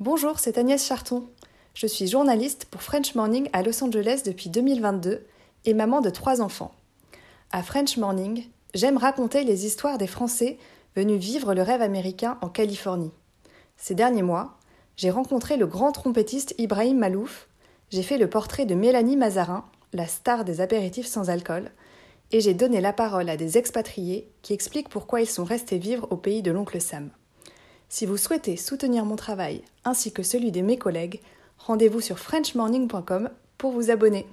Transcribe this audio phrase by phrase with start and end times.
[0.00, 1.24] Bonjour, c'est Agnès Charton.
[1.74, 5.26] Je suis journaliste pour French Morning à Los Angeles depuis 2022
[5.66, 6.72] et maman de trois enfants.
[7.52, 10.56] À French Morning, j'aime raconter les histoires des Français
[10.96, 13.12] venus vivre le rêve américain en Californie.
[13.76, 14.56] Ces derniers mois,
[14.96, 17.46] j'ai rencontré le grand trompettiste Ibrahim Malouf,
[17.90, 21.70] j'ai fait le portrait de Mélanie Mazarin, la star des apéritifs sans alcool,
[22.32, 26.06] et j'ai donné la parole à des expatriés qui expliquent pourquoi ils sont restés vivre
[26.10, 27.10] au pays de l'oncle Sam.
[27.92, 31.20] Si vous souhaitez soutenir mon travail ainsi que celui de mes collègues,
[31.58, 34.26] rendez-vous sur frenchmorning.com pour vous abonner.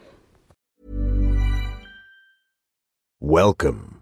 [3.20, 3.98] Welcome.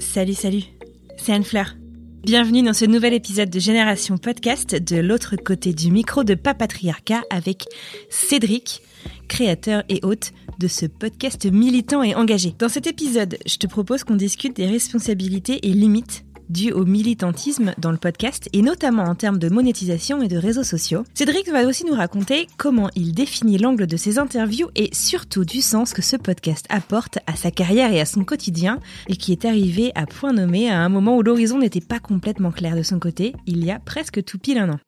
[0.00, 0.62] Salut, salut,
[1.18, 1.76] c'est Anne Fleur.
[2.26, 7.22] Bienvenue dans ce nouvel épisode de Génération Podcast de l'autre côté du micro de Papatriarcat
[7.30, 7.66] avec
[8.08, 8.82] Cédric,
[9.28, 12.54] créateur et hôte de ce podcast militant et engagé.
[12.58, 17.74] Dans cet épisode, je te propose qu'on discute des responsabilités et limites dues au militantisme
[17.78, 21.04] dans le podcast et notamment en termes de monétisation et de réseaux sociaux.
[21.14, 25.60] Cédric va aussi nous raconter comment il définit l'angle de ses interviews et surtout du
[25.60, 29.44] sens que ce podcast apporte à sa carrière et à son quotidien et qui est
[29.44, 32.98] arrivé à point nommé à un moment où l'horizon n'était pas complètement clair de son
[32.98, 34.78] côté, il y a presque tout pile un an.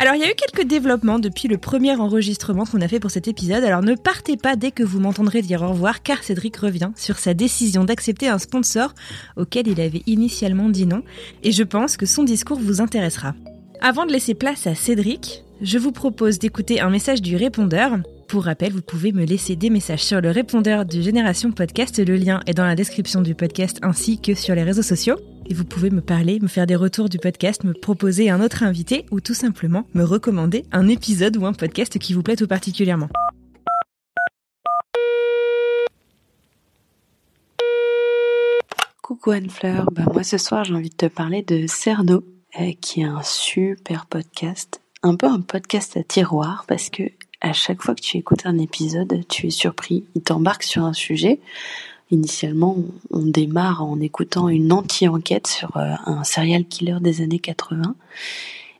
[0.00, 3.10] Alors il y a eu quelques développements depuis le premier enregistrement qu'on a fait pour
[3.10, 6.56] cet épisode, alors ne partez pas dès que vous m'entendrez dire au revoir car Cédric
[6.56, 8.94] revient sur sa décision d'accepter un sponsor
[9.36, 11.02] auquel il avait initialement dit non,
[11.42, 13.34] et je pense que son discours vous intéressera.
[13.80, 17.98] Avant de laisser place à Cédric, je vous propose d'écouter un message du répondeur.
[18.28, 22.14] Pour rappel, vous pouvez me laisser des messages sur le répondeur de Génération Podcast, le
[22.14, 25.16] lien est dans la description du podcast ainsi que sur les réseaux sociaux
[25.48, 28.62] et vous pouvez me parler, me faire des retours du podcast, me proposer un autre
[28.62, 32.46] invité ou tout simplement me recommander un épisode ou un podcast qui vous plaît tout
[32.46, 33.08] particulièrement.
[39.02, 42.24] Coucou Anne-Fleur, bah moi ce soir j'ai envie de te parler de Cerno,
[42.60, 47.04] euh, qui est un super podcast, un peu un podcast à tiroir parce que
[47.40, 50.92] à chaque fois que tu écoutes un épisode, tu es surpris, il t'embarque sur un
[50.92, 51.40] sujet,
[52.10, 52.76] Initialement,
[53.10, 57.96] on démarre en écoutant une anti-enquête sur euh, un serial killer des années 80.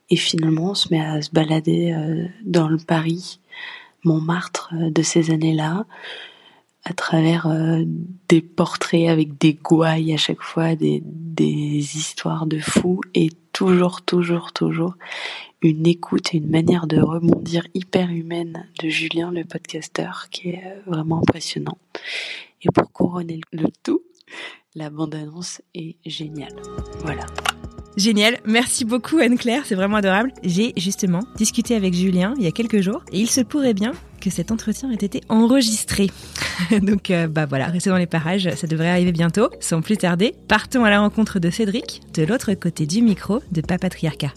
[0.09, 3.41] Et finalement, on se met à se balader euh, dans le Paris,
[4.03, 5.84] Montmartre euh, de ces années-là,
[6.84, 7.53] à travers
[8.31, 11.03] des portraits avec des gouailles à chaque fois, des,
[11.38, 14.94] histoires de fous, et toujours, toujours, toujours
[15.61, 20.83] une écoute et une manière de rebondir hyper humaine de Julien, le podcasteur, qui est
[20.87, 21.77] vraiment impressionnant.
[22.63, 24.03] Et pour couronner le tout,
[24.75, 26.55] la bande-annonce est géniale.
[27.01, 27.27] Voilà.
[27.97, 30.33] Génial, merci beaucoup Anne-Claire, c'est vraiment adorable.
[30.45, 33.93] J'ai justement discuté avec Julien il y a quelques jours et il se pourrait bien
[34.21, 36.09] que cet entretien ait été enregistré.
[36.81, 39.49] Donc euh, bah voilà, restez dans les parages, ça devrait arriver bientôt.
[39.59, 43.63] Sans plus tarder, partons à la rencontre de Cédric, de l'autre côté du micro de
[43.63, 44.33] Papatriarcat.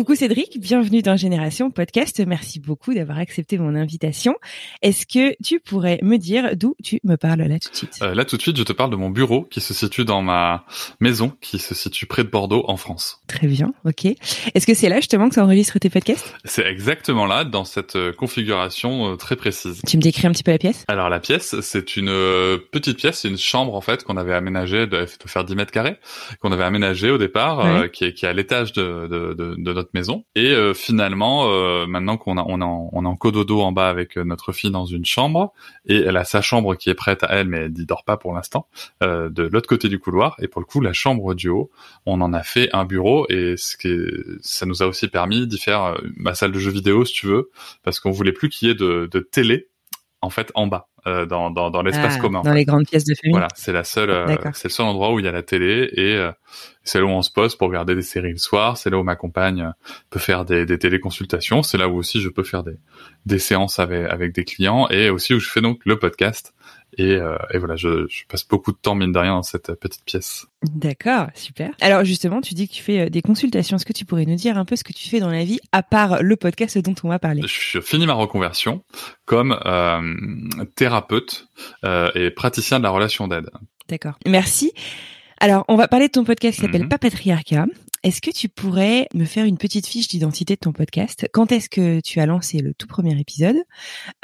[0.00, 2.22] Coucou Cédric, bienvenue dans Génération Podcast.
[2.26, 4.34] Merci beaucoup d'avoir accepté mon invitation.
[4.80, 7.98] Est-ce que tu pourrais me dire d'où tu me parles là tout de suite?
[8.00, 10.22] Euh, Là tout de suite, je te parle de mon bureau qui se situe dans
[10.22, 10.64] ma
[11.00, 13.20] maison, qui se situe près de Bordeaux en France.
[13.26, 14.06] Très bien, ok.
[14.54, 16.34] Est-ce que c'est là justement que ça enregistre tes podcasts?
[16.46, 19.82] C'est exactement là, dans cette euh, configuration euh, très précise.
[19.86, 20.86] Tu me décris un petit peu la pièce?
[20.88, 22.06] Alors la pièce, c'est une
[22.72, 25.98] petite pièce, c'est une chambre en fait qu'on avait aménagée de, faire 10 mètres carrés,
[26.40, 29.72] qu'on avait aménagée au départ, qui, est, qui est à l'étage de, de, de, de
[29.74, 30.24] notre maison.
[30.34, 33.88] Et euh, finalement, euh, maintenant qu'on a, on a, on a en cododo en bas
[33.88, 35.52] avec euh, notre fille dans une chambre,
[35.86, 38.16] et elle a sa chambre qui est prête à elle, mais elle n'y dort pas
[38.16, 38.66] pour l'instant,
[39.00, 40.36] de l'autre côté du couloir.
[40.40, 41.70] Et pour le coup, la chambre du haut,
[42.06, 43.90] on en a fait un bureau, et ce qui
[44.42, 47.50] ça nous a aussi permis d'y faire ma salle de jeux vidéo, si tu veux,
[47.82, 49.69] parce qu'on voulait plus qu'il y ait de, de télé
[50.22, 50.90] en fait en bas.
[51.06, 52.42] Euh, dans, dans, dans l'espace ah, commun.
[52.42, 53.32] Dans les grandes pièces de famille.
[53.32, 55.88] Voilà, c'est la seule, euh, c'est le seul endroit où il y a la télé
[55.94, 56.30] et euh,
[56.84, 58.76] c'est là où on se pose pour regarder des séries le soir.
[58.76, 59.72] C'est là où ma compagne
[60.10, 61.62] peut faire des, des téléconsultations.
[61.62, 62.76] C'est là où aussi je peux faire des,
[63.24, 66.52] des séances avec, avec des clients et aussi où je fais donc le podcast
[66.96, 69.72] et, euh, et voilà, je, je, passe beaucoup de temps, mine de rien, dans cette
[69.74, 70.46] petite pièce.
[70.62, 71.70] D'accord, super.
[71.80, 73.76] Alors justement, tu dis que tu fais euh, des consultations.
[73.76, 75.60] Est-ce que tu pourrais nous dire un peu ce que tu fais dans la vie,
[75.72, 77.42] à part le podcast dont on va parler?
[77.46, 78.82] Je finis ma reconversion
[79.24, 80.14] comme euh,
[80.74, 81.48] thérapeute
[81.84, 83.48] euh, et praticien de la relation d'aide.
[83.88, 84.72] D'accord, merci.
[85.40, 87.66] Alors, on va parler de ton podcast qui s'appelle mm Papatriarcat.
[88.02, 91.28] Est-ce que tu pourrais me faire une petite fiche d'identité de ton podcast?
[91.34, 93.56] Quand est-ce que tu as lancé le tout premier épisode?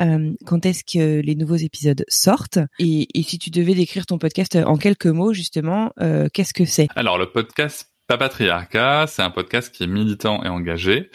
[0.00, 2.58] Euh, Quand est-ce que les nouveaux épisodes sortent?
[2.78, 6.88] Et, si tu devais décrire ton podcast en quelques mots, justement, euh, qu'est-ce que c'est?
[6.96, 11.10] Alors, le podcast Papatriarcat, c'est un podcast qui est militant et engagé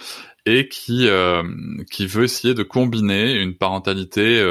[0.45, 1.07] et qui
[1.89, 4.43] qui veut essayer de combiner une parentalité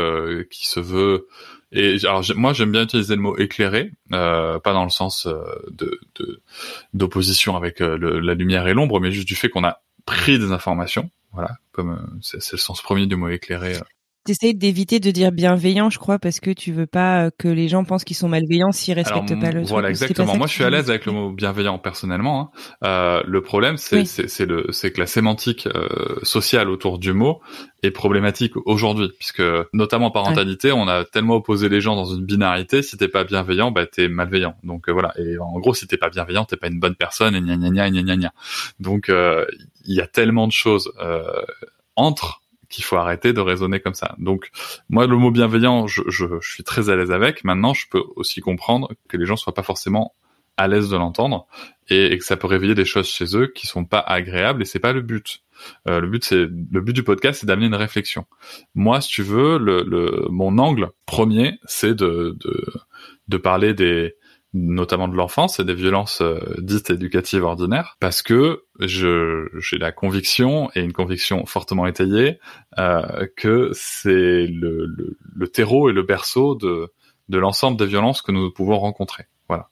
[0.50, 1.26] qui se veut
[1.72, 5.40] et alors moi j'aime bien utiliser le mot éclairé, euh, pas dans le sens euh,
[5.70, 6.00] de
[6.94, 10.52] d'opposition avec euh, la lumière et l'ombre, mais juste du fait qu'on a pris des
[10.52, 13.74] informations, voilà, comme c'est le sens premier du mot éclairé
[14.24, 17.68] T'essayes d'éviter de dire bienveillant, je crois, parce que tu veux pas euh, que les
[17.68, 20.36] gens pensent qu'ils sont malveillants s'ils respectent pas le Voilà, exactement.
[20.36, 22.40] Moi, je suis à l'aise avec le mot bienveillant personnellement.
[22.40, 22.50] Hein.
[22.84, 27.40] Euh, le problème, c'est c'est le c'est que la sémantique euh, sociale autour du mot
[27.82, 32.26] est problématique aujourd'hui, puisque notamment en parentalité, on a tellement opposé les gens dans une
[32.26, 32.82] binarité.
[32.82, 34.54] Si t'es pas bienveillant, bah t'es malveillant.
[34.64, 35.14] Donc euh, voilà.
[35.18, 37.34] Et en gros, si t'es pas bienveillant, t'es pas une bonne personne.
[37.34, 38.32] Et gna gna gna gna gna gna.
[38.80, 40.92] Donc il y a tellement de choses
[41.96, 44.14] entre qu'il faut arrêter de raisonner comme ça.
[44.18, 44.50] Donc
[44.88, 47.44] moi le mot bienveillant, je, je, je, suis très à l'aise avec.
[47.44, 50.14] Maintenant, je peux aussi comprendre que les gens soient pas forcément
[50.56, 51.46] à l'aise de l'entendre
[51.88, 54.78] et, que ça peut réveiller des choses chez eux qui sont pas agréables et c'est
[54.78, 55.42] pas le but.
[55.88, 58.24] Euh, le but c'est le but du podcast c'est d'amener une réflexion.
[58.74, 62.66] Moi, si tu veux, le, le mon angle premier c'est de, de
[63.28, 64.14] de parler des
[64.52, 69.92] notamment de l'enfance et des violences euh, dites éducatives ordinaires, parce que je j'ai la
[69.92, 72.40] conviction et une conviction fortement étayée
[72.78, 76.92] euh, que c'est le, le, le, terreau et le berceau de
[77.28, 79.26] de l'ensemble des violences que nous pouvons rencontrer.
[79.48, 79.68] Voilà.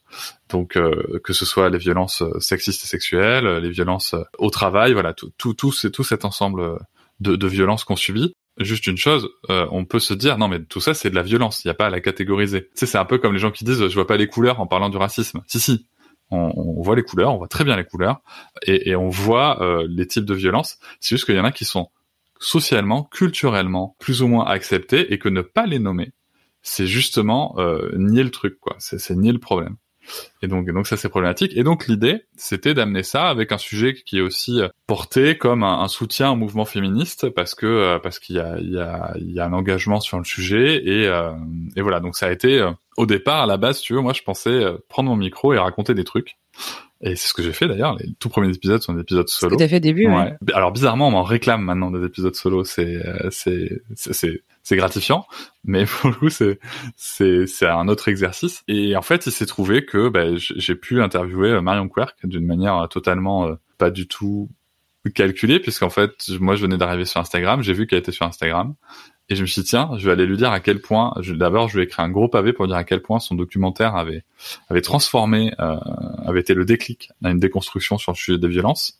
[0.48, 5.12] Donc euh, que ce soit les violences sexistes et sexuelles, les violences au travail, voilà,
[5.12, 6.78] tout tout tout, tout cet ensemble
[7.20, 10.62] de, de violences qu'on subit juste une chose, euh, on peut se dire non mais
[10.62, 12.68] tout ça c'est de la violence, il n'y a pas à la catégoriser.
[12.74, 14.88] C'est un peu comme les gens qui disent je vois pas les couleurs en parlant
[14.88, 15.42] du racisme.
[15.46, 15.86] Si si,
[16.30, 18.20] on, voit les couleurs, on voit très bien les couleurs
[18.66, 20.78] et, et on voit euh, les types de violence.
[21.00, 21.88] C'est juste qu'il y en a qui sont
[22.38, 26.12] socialement, culturellement plus ou moins acceptés et que ne pas les nommer,
[26.62, 28.76] c'est justement euh, nier le truc quoi.
[28.78, 29.76] C'est nier le problème.
[30.42, 31.52] Et donc, donc ça c'est problématique.
[31.56, 35.62] Et donc l'idée, c'était d'amener ça avec un sujet qui est aussi euh, porté comme
[35.62, 39.14] un, soutien au mouvement féministe, parce que euh, parce qu'il y a il y a
[39.16, 41.32] il y a un engagement sur le sujet et euh,
[41.76, 42.00] et voilà.
[42.00, 42.66] Donc ça a été
[42.96, 45.94] au départ à la base, tu veux, moi je pensais prendre mon micro et raconter
[45.94, 46.36] des trucs.
[47.00, 47.96] Et c'est ce que j'ai fait d'ailleurs.
[47.96, 49.50] Les tout premiers épisodes sont des épisodes solo.
[49.50, 50.08] Ce que t'as fait au début.
[50.08, 50.34] Ouais.
[50.52, 52.64] Alors bizarrement, on m'en réclame maintenant des épisodes solo.
[52.64, 53.00] C'est
[53.30, 55.26] c'est c'est c'est gratifiant,
[55.64, 56.58] mais pour le coup c'est
[56.96, 58.62] c'est c'est un autre exercice.
[58.68, 62.44] Et en fait, il s'est trouvé que bah, j'ai pu interviewer euh, Marion Quirk d'une
[62.44, 64.50] manière euh, totalement euh, pas du tout
[65.14, 68.74] calculée, puisqu'en fait moi je venais d'arriver sur Instagram, j'ai vu qu'elle était sur Instagram.
[69.30, 71.68] Et je me suis dit, tiens, je vais aller lui dire à quel point, d'abord,
[71.68, 74.24] je lui ai écrit un gros pavé pour dire à quel point son documentaire avait,
[74.70, 75.76] avait transformé, euh,
[76.24, 78.97] avait été le déclic à une déconstruction sur le sujet des violences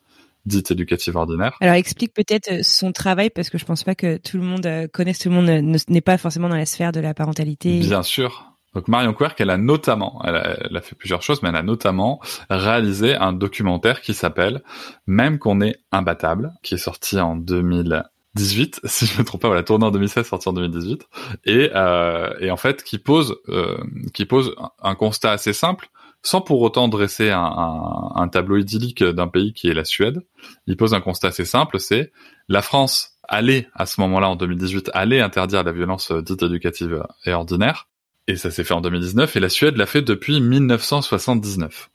[0.48, 1.56] dite éducative ordinaire.
[1.60, 4.66] Alors explique peut-être euh, son travail parce que je pense pas que tout le monde
[4.66, 7.78] euh, connaisse, tout le monde euh, n'est pas forcément dans la sphère de la parentalité.
[7.78, 8.48] Bien sûr.
[8.74, 11.56] Donc Marion Querc, elle a notamment, elle a, elle a, fait plusieurs choses, mais elle
[11.56, 14.62] a notamment réalisé un documentaire qui s'appelle
[15.06, 19.48] Même qu'on est imbattable, qui est sorti en 2018, si je ne me trompe pas,
[19.48, 21.08] voilà, tourné en 2016, sorti en 2018,
[21.46, 23.78] et, euh, et en fait qui pose, euh,
[24.12, 25.88] qui pose un constat assez simple
[26.28, 30.20] sans pour autant dresser un, tableau idyllique d'un pays qui est la Suède.
[30.66, 32.12] Il pose un constat assez simple, c'est
[32.50, 37.32] la France allait, à ce moment-là, en 2018, allait interdire la violence dite éducative et
[37.32, 37.88] ordinaire,
[38.26, 41.88] et ça s'est fait en 2019, et la Suède l'a fait depuis 1979.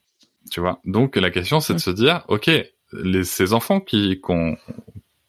[0.50, 0.80] Tu vois?
[0.84, 2.50] Donc la question, c'est de se dire, ok,
[3.24, 4.58] ces enfants qui qu'on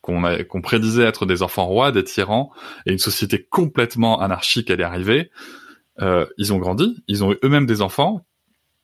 [0.00, 2.50] qu'on prédisait être des enfants rois, des tyrans,
[2.86, 5.30] et une société complètement anarchique allait arriver,
[6.00, 8.24] euh, ils ont grandi, ils ont eu eux-mêmes des enfants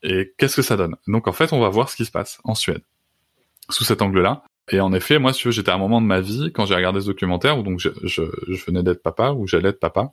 [0.02, 0.96] et qu'est-ce que ça donne?
[1.06, 2.82] Donc en fait, on va voir ce qui se passe en Suède
[3.68, 4.42] sous cet angle-là.
[4.72, 7.00] Et en effet, moi, si j'étais à un moment de ma vie quand j'ai regardé
[7.00, 10.12] ce documentaire où donc je, je, je venais d'être papa ou j'allais être papa.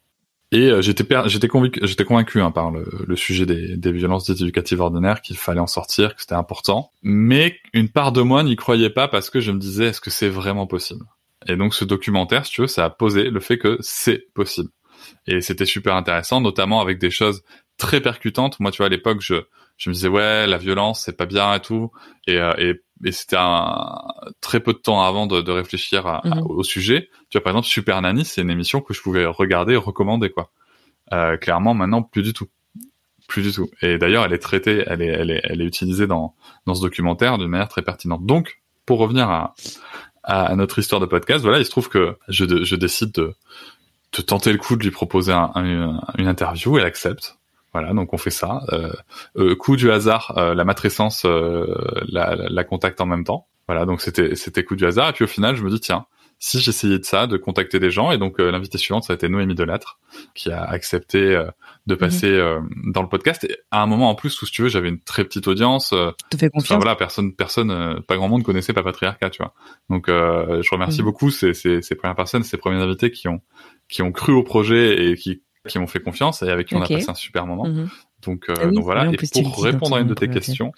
[0.51, 4.29] Et euh, j'étais j'étais convaincu, j'étais convaincu hein, par le, le, sujet des, des violences
[4.29, 6.91] éducatives ordinaires qu'il fallait en sortir, que c'était important.
[7.03, 10.09] Mais une part de moi n'y croyait pas parce que je me disais est-ce que
[10.09, 11.05] c'est vraiment possible?
[11.47, 14.69] Et donc ce documentaire, si tu veux, ça a posé le fait que c'est possible.
[15.27, 17.43] Et c'était super intéressant, notamment avec des choses
[17.77, 18.59] très percutantes.
[18.59, 19.35] Moi, tu vois, à l'époque, je
[19.77, 21.91] je me disais ouais la violence c'est pas bien et tout.
[22.25, 23.99] Et, euh, et, et c'était un
[24.41, 26.41] très peu de temps avant de, de réfléchir mhm.
[26.45, 27.09] au sujet.
[27.29, 30.29] Tu vois par exemple Super Nanny c'est une émission que je pouvais regarder et recommander
[30.29, 30.51] quoi.
[31.13, 32.47] Euh, clairement maintenant plus du tout.
[33.27, 33.69] Plus du tout.
[33.81, 36.81] Et d'ailleurs elle est traitée elle est elle est elle est utilisée dans dans ce
[36.81, 38.25] documentaire d'une manière très pertinente.
[38.25, 39.53] Donc pour revenir à
[40.23, 43.33] à notre histoire de podcast voilà il se trouve que je je décide de
[44.17, 45.51] de tenter le coup de lui proposer un,
[46.17, 46.77] une interview.
[46.77, 47.37] Elle accepte
[47.77, 48.61] voilà, donc on fait ça.
[48.73, 48.91] Euh,
[49.37, 53.47] euh, coup du hasard, euh, la matrescence la, la, contacte en même temps.
[53.67, 55.09] Voilà, donc c'était c'était coup du hasard.
[55.09, 56.07] Et puis au final, je me dis tiens,
[56.39, 58.11] si j'essayais de ça, de contacter des gens.
[58.11, 59.99] Et donc euh, l'invité suivante, ça a été Noémie Delattre,
[60.35, 61.49] qui a accepté euh,
[61.87, 61.99] de mhm.
[61.99, 63.43] passer euh, dans le podcast.
[63.43, 65.89] Et à un moment en plus où, si tu veux, j'avais une très petite audience.
[66.29, 66.77] te fais confiance.
[66.77, 69.53] voilà, personne, personne, pas grand monde connaissait Papatriarcat, tu vois.
[69.89, 71.05] Donc je remercie mhm.
[71.05, 73.41] beaucoup ces, ces, ces premières personnes, ces premiers invités qui ont
[73.89, 76.81] qui ont cru au projet et qui qui m'ont fait confiance et avec qui on
[76.81, 77.67] a passé un super moment.
[77.67, 77.89] Mhm.
[78.23, 79.11] Donc, euh, ah donc voilà.
[79.11, 80.71] Et pour répondre à une de tes questions,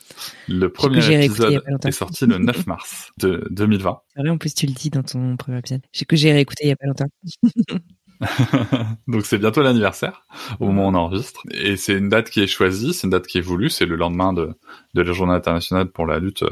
[0.48, 4.02] le premier épisode est sorti le 9 mars de 2020.
[4.14, 5.82] C'est vrai, en plus tu le dis dans ton premier épisode.
[5.94, 7.08] J'ai que j'ai réécouté il y a pas longtemps.
[9.08, 10.26] donc c'est bientôt l'anniversaire
[10.60, 13.28] au moment où on enregistre et c'est une date qui est choisie, c'est une date
[13.28, 14.50] qui est voulue, c'est le lendemain de,
[14.94, 16.44] de la journée internationale pour la lutte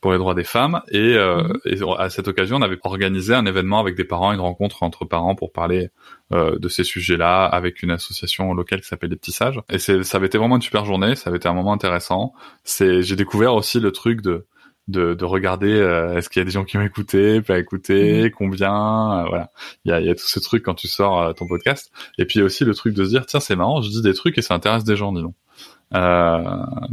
[0.00, 1.60] pour les droits des femmes et, euh, mhm.
[1.64, 5.04] et à cette occasion on avait organisé un événement avec des parents, une rencontre entre
[5.04, 5.90] parents pour parler
[6.32, 9.60] euh, de ces sujets-là avec une association locale qui s'appelle les Petits Sages.
[9.70, 12.34] Et c'est, ça avait été vraiment une super journée, ça avait été un moment intéressant.
[12.64, 14.46] C'est, j'ai découvert aussi le truc de
[14.88, 18.24] de, de regarder euh, est-ce qu'il y a des gens qui ont écouté, pas écouté,
[18.24, 18.30] mmh.
[18.32, 19.50] combien, euh, voilà.
[19.84, 21.92] Il y a, y a tout ce truc quand tu sors ton podcast.
[22.18, 24.36] Et puis aussi le truc de se dire tiens c'est marrant, je dis des trucs
[24.38, 25.34] et ça intéresse des gens, dis donc.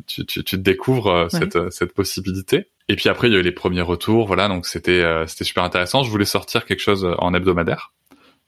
[0.07, 2.67] tu, tu, tu découvres cette, cette possibilité.
[2.87, 5.63] Et puis après il y a eu les premiers retours, voilà donc c'était c'était super
[5.63, 6.03] intéressant.
[6.03, 7.93] Je voulais sortir quelque chose en hebdomadaire.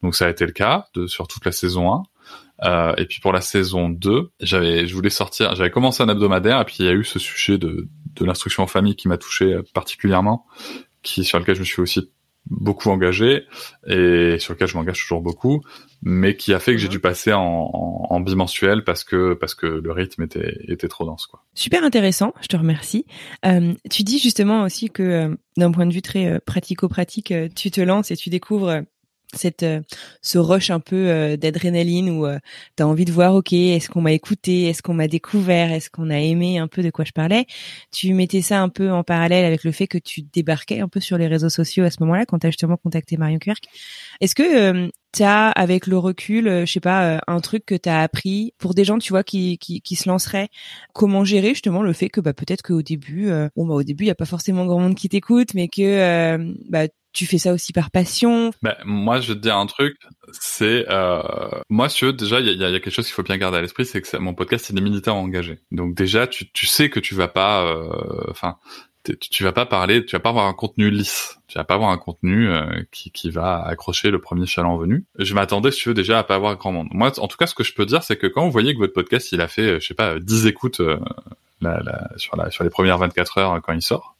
[0.02, 2.02] Donc ça a été le cas de, sur toute la saison 1.
[2.64, 6.60] Euh, et puis pour la saison 2, j'avais, je voulais sortir, j'avais commencé un hebdomadaire
[6.60, 7.88] et puis il y a eu ce sujet de,
[8.24, 10.46] de l'instruction en famille qui m'a touché particulièrement,
[11.02, 12.10] qui sur lequel je me suis aussi
[12.50, 13.44] beaucoup engagé
[13.86, 15.62] et sur lequel je m'engage toujours beaucoup,
[16.02, 19.66] mais qui a fait que j'ai dû passer en, en, bimensuel parce que parce que
[19.66, 21.44] le rythme était était trop dense quoi.
[21.54, 23.06] Super intéressant, je te remercie.
[23.44, 27.48] Euh, tu dis justement aussi que euh, d'un point de vue très euh, pratico-pratique, euh,
[27.54, 28.82] tu te lances et tu découvres
[29.34, 29.80] cette euh,
[30.22, 32.38] ce rush un peu euh, d'adrénaline où euh,
[32.76, 35.90] tu as envie de voir OK, est-ce qu'on m'a écouté, est-ce qu'on m'a découvert, est-ce
[35.90, 37.46] qu'on a aimé un peu de quoi je parlais?
[37.92, 41.00] Tu mettais ça un peu en parallèle avec le fait que tu débarquais un peu
[41.00, 43.64] sur les réseaux sociaux à ce moment-là quand tu as justement contacté Marion Quirk.
[44.20, 48.00] Est-ce que tu as avec le recul, je sais pas, un truc que tu as
[48.00, 50.48] appris pour des gens tu vois qui, qui, qui se lanceraient,
[50.94, 54.08] comment gérer justement le fait que bah peut-être qu'au début bon bah au début il
[54.08, 57.72] y a pas forcément grand monde qui t'écoute mais que bah tu fais ça aussi
[57.72, 59.96] par passion ben, Moi, je vais te dire un truc,
[60.30, 60.86] c'est...
[60.88, 61.20] Euh,
[61.68, 64.00] moi, si déjà, il y a, quelque chose qu'il faut bien garder à l'esprit, c'est
[64.00, 65.58] que mon podcast, c'est des militaires engagés.
[65.72, 67.64] Donc déjà, tu, tu sais que tu vas pas...
[67.64, 68.56] Euh, enfin,
[69.18, 71.90] tu vas pas parler, tu vas pas avoir un contenu lisse, tu vas pas avoir
[71.90, 75.04] un contenu euh, qui, qui va accrocher le premier chaland venu.
[75.18, 76.88] Je m'attendais, si tu veux, déjà à pas avoir grand monde.
[76.92, 78.78] Moi, en tout cas, ce que je peux dire, c'est que quand vous voyez que
[78.78, 82.98] votre podcast, il a fait, je sais pas, 10 écoutes sur, la, sur les premières
[82.98, 84.14] 24 heures quand il sort,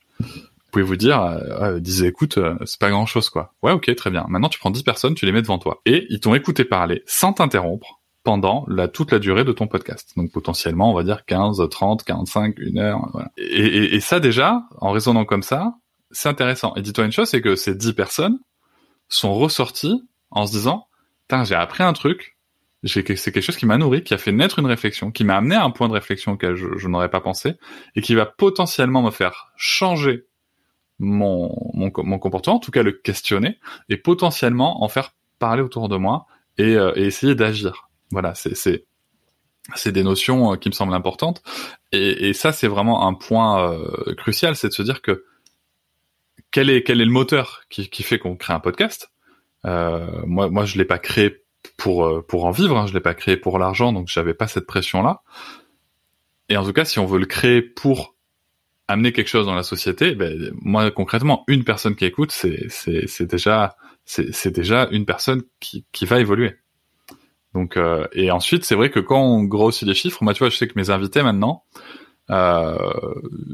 [0.71, 3.55] pouvez vous dire, euh, disait écoute, euh, c'est pas grand chose quoi.
[3.63, 4.27] Ouais, ok, très bien.
[4.29, 5.81] Maintenant, tu prends 10 personnes, tu les mets devant toi.
[5.87, 10.13] Et ils t'ont écouté parler sans t'interrompre pendant la, toute la durée de ton podcast.
[10.17, 13.09] Donc potentiellement, on va dire 15, 30, 45, une heure.
[13.13, 13.31] Voilà.
[13.37, 15.75] Et, et, et, ça déjà, en raisonnant comme ça,
[16.11, 16.75] c'est intéressant.
[16.75, 18.39] Et dis-toi une chose, c'est que ces 10 personnes
[19.09, 20.87] sont ressorties en se disant,
[21.45, 22.37] j'ai appris un truc,
[22.85, 25.57] c'est quelque chose qui m'a nourri, qui a fait naître une réflexion, qui m'a amené
[25.57, 27.55] à un point de réflexion auquel je, je n'aurais pas pensé,
[27.97, 30.28] et qui va potentiellement me faire changer
[30.99, 35.89] mon, mon, mon, comportement, en tout cas le questionner, et potentiellement en faire parler autour
[35.89, 36.27] de moi
[36.57, 37.89] et, euh, et essayer d'agir.
[38.11, 38.85] Voilà, c'est c'est
[39.75, 41.43] c'est des notions euh, qui me semblent importantes
[41.93, 45.25] et, et ça c'est vraiment un point euh, crucial, c'est de se dire que
[46.51, 49.11] quel est quel est le moteur qui, qui fait qu'on crée un podcast.
[49.65, 51.45] moi moi je l'ai pas créé
[51.77, 54.67] pour pour en vivre, hein, je l'ai pas créé pour l'argent, donc j'avais pas cette
[54.67, 55.23] pression là.
[56.49, 58.15] Et en tout cas, si on veut le créer pour
[58.89, 63.77] amener quelque chose dans la société, ben, moi concrètement, une personne qui écoute, c'est déjà
[64.05, 66.57] c'est déjà une personne qui qui va évoluer.
[67.55, 70.49] Donc euh, et ensuite, c'est vrai que quand on grossit les chiffres, moi tu vois,
[70.49, 71.65] je sais que mes invités maintenant,
[72.31, 72.77] euh,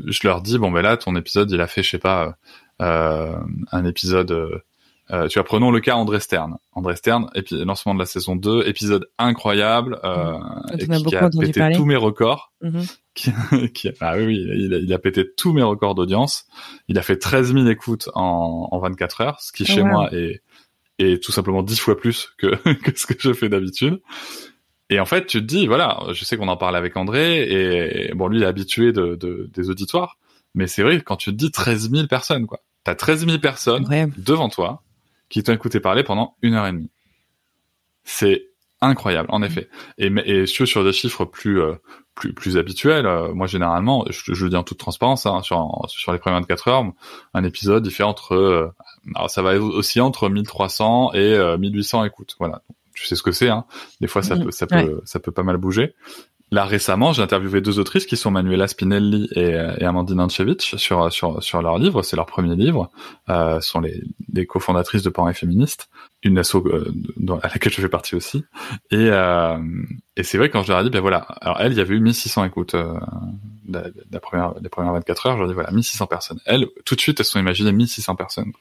[0.07, 2.37] je leur dis bon ben là, ton épisode, il a fait, je sais pas,
[2.81, 3.37] euh,
[3.73, 4.63] un épisode
[5.11, 6.57] euh, tu vois, prenons le cas André Stern.
[6.73, 10.79] André Stern, épi lancement de la saison 2, épisode incroyable, euh, mmh.
[10.79, 12.53] et qui a pété tous mes records.
[12.63, 12.81] Mmh.
[13.15, 13.31] Qui,
[13.73, 16.47] qui, ah oui, oui il, a, il, a, pété tous mes records d'audience.
[16.89, 20.13] Il a fait 13 000 écoutes en, en 24 heures, ce qui oh, chez moi
[20.13, 20.43] est,
[20.99, 24.01] est tout simplement 10 fois plus que, que ce que je fais d'habitude.
[24.91, 28.13] Et en fait, tu te dis, voilà, je sais qu'on en parle avec André, et
[28.15, 30.19] bon, lui, il est habitué de, de des auditoires,
[30.57, 32.63] mais c'est vrai, quand tu te dis 13 000 personnes, quoi.
[32.85, 33.87] T'as 13 000 personnes
[34.19, 34.83] devant toi,
[35.35, 36.93] qui t'ont écouté parler pendant une heure et demie.
[38.05, 38.51] C'est
[38.81, 39.69] incroyable, en effet.
[39.99, 41.75] Et, et sur, sur des chiffres plus euh,
[42.15, 45.87] plus plus habituels, euh, moi généralement, je, je, le dis en toute transparence, hein, sur
[45.89, 46.85] sur les premières 24 heures,
[47.33, 48.69] un épisode il fait entre, euh,
[49.17, 52.37] alors ça va aussi entre 1300 et 1800 écoutes.
[52.39, 52.63] Voilà,
[52.95, 53.49] tu sais ce que c'est.
[53.49, 53.65] Hein.
[54.01, 54.45] Des fois ça mm.
[54.45, 55.97] peut ça peut ça peut pas mal bouger.
[56.51, 60.77] Là récemment, j'ai interviewé deux autrices qui sont Manuela Spinelli et, euh, et Amandine Anchevich
[60.77, 62.03] sur sur sur leur livre.
[62.03, 62.91] C'est leur premier livre.
[63.29, 65.89] Euh, sont les, les cofondatrices de Parents et féministes,
[66.23, 68.45] une asso euh, dans, à laquelle je fais partie aussi.
[68.91, 69.59] Et euh,
[70.17, 71.95] et c'est vrai quand je leur ai dit ben voilà, alors elle, il y avait
[71.95, 72.95] eu 1600 écoutes euh,
[73.69, 75.33] la, la, première les premières 24 heures.
[75.35, 76.41] Je leur ai dit voilà 1600 personnes.
[76.47, 78.53] Elles, tout de suite, elles se sont imaginées 1600 personnes.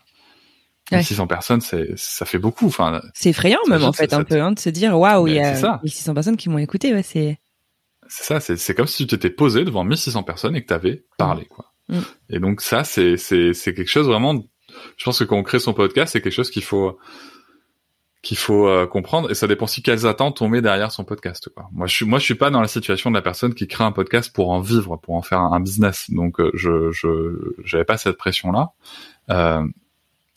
[0.92, 1.02] Ouais.
[1.02, 2.68] 600 personnes, c'est ça fait beaucoup.
[2.68, 5.40] Enfin, c'est effrayant même en fait un peu hein, de se dire waouh, il y
[5.40, 6.94] a 1600 personnes qui m'ont écouté.
[6.94, 7.40] Ouais, c'est
[8.14, 11.04] c'est ça, c'est comme si tu t'étais posé devant 1600 personnes et que tu avais
[11.18, 11.74] parlé, quoi.
[11.90, 12.00] Mm.
[12.30, 14.36] Et donc ça, c'est quelque chose vraiment.
[14.98, 17.00] Je pense que quand on crée son podcast, c'est quelque chose qu'il faut
[18.22, 21.50] qu'il faut euh, comprendre et ça dépend si quelles attentes on met derrière son podcast.
[21.54, 21.68] Quoi.
[21.74, 23.84] Moi, je suis moi je suis pas dans la situation de la personne qui crée
[23.84, 26.06] un podcast pour en vivre, pour en faire un, business.
[26.10, 28.74] Donc euh, je je j'avais pas cette pression là.
[29.32, 29.68] Euh,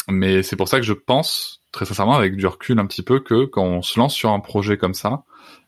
[0.09, 3.21] mais c'est pour ça que je pense très sincèrement avec du recul un petit peu
[3.21, 5.25] que quand on se lance sur un projet comme ça,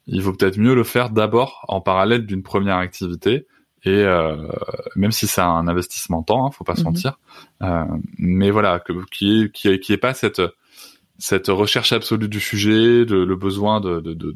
[0.07, 3.47] il vaut peut-être mieux le faire d'abord en parallèle d'une première activité
[3.85, 4.49] et euh,
[4.97, 6.87] même si c'est un investissement temps, hein, faut pas se mhm.
[6.87, 7.19] mentir,
[7.62, 7.85] euh,
[8.17, 10.43] mais voilà, que qui est qui est qui est pas cette
[11.19, 14.33] cette recherche absolue du sujet, de, le besoin de de, de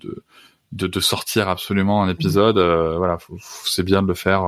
[0.73, 3.17] de de sortir absolument un épisode, euh, voilà,
[3.65, 4.43] c'est bien de le faire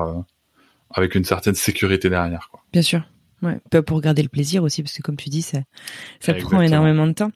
[0.90, 2.62] avec une certaine sécurité derrière, quoi.
[2.72, 3.02] Bien sûr.
[3.44, 5.58] Ouais, pour garder le plaisir aussi, parce que comme tu dis, ça,
[6.18, 7.30] ça prend énormément de temps.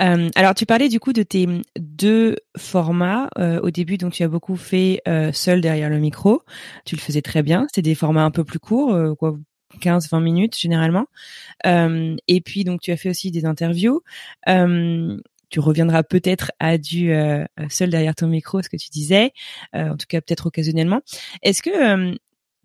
[0.00, 1.46] Euh, alors, tu parlais du coup de tes
[1.78, 3.28] deux formats.
[3.38, 6.42] Euh, au début, donc tu as beaucoup fait euh, seul derrière le micro.
[6.84, 7.66] Tu le faisais très bien.
[7.68, 9.38] C'était des formats un peu plus courts, quoi,
[9.80, 11.06] 15-20 minutes généralement.
[11.64, 14.02] Et puis, donc, tu as fait aussi des interviews.
[14.46, 17.14] Tu reviendras peut-être à du
[17.68, 19.30] seul derrière ton micro, ce que tu disais,
[19.74, 21.02] en tout cas peut-être occasionnellement.
[21.42, 22.16] Est-ce que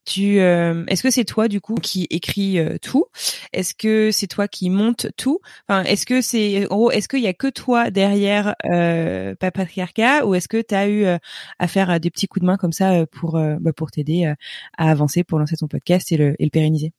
[0.08, 3.06] tu, euh, est-ce que c'est toi du coup qui écris euh, tout?
[3.52, 5.40] Est-ce que c'est toi qui monte tout?
[5.68, 10.34] Enfin, est-ce que c'est, en est-ce qu'il y a que toi derrière euh, Patriarcat ou
[10.34, 11.18] est-ce que tu as eu euh,
[11.60, 14.34] à faire des petits coups de main comme ça pour bah, pour t'aider
[14.78, 16.94] à avancer, pour lancer ton podcast et le, et le pérenniser?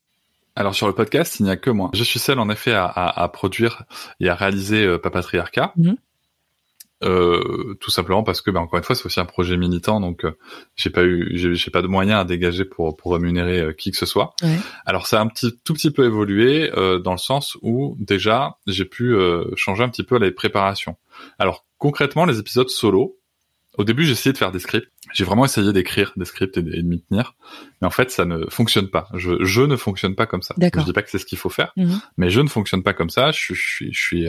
[0.57, 1.91] Alors sur le podcast, il n'y a que moi.
[1.95, 3.85] Je suis seul en effet à, à, à produire
[4.19, 5.73] et à réaliser euh, Papatriarcat.
[5.77, 5.93] Mmh.
[7.05, 10.25] Euh, tout simplement parce que, ben, encore une fois, c'est aussi un projet militant, donc
[10.25, 10.37] euh,
[10.75, 13.97] j'ai pas eu, j'ai pas de moyens à dégager pour pour rémunérer euh, qui que
[13.97, 14.35] ce soit.
[14.43, 14.59] Ouais.
[14.85, 18.57] Alors ça a un petit tout petit peu évolué euh, dans le sens où déjà
[18.67, 19.15] j'ai pu
[19.55, 20.97] changer un petit peu les préparations.
[21.39, 23.18] Alors concrètement, les épisodes solo,
[23.79, 24.91] au début, j'ai essayé de faire des scripts.
[25.15, 27.37] J'ai vraiment essayé d'écrire des scripts et de, m'y tenir.
[27.81, 29.07] Mais en fait, ça ne fonctionne pas.
[29.15, 30.57] Je, je ne fonctionne pas comme ça.
[30.61, 32.01] Je dis pas que c'est ce qu'il faut faire, mhm.
[32.17, 33.31] mais je ne fonctionne pas comme ça.
[33.31, 34.27] Je, je suis, je suis,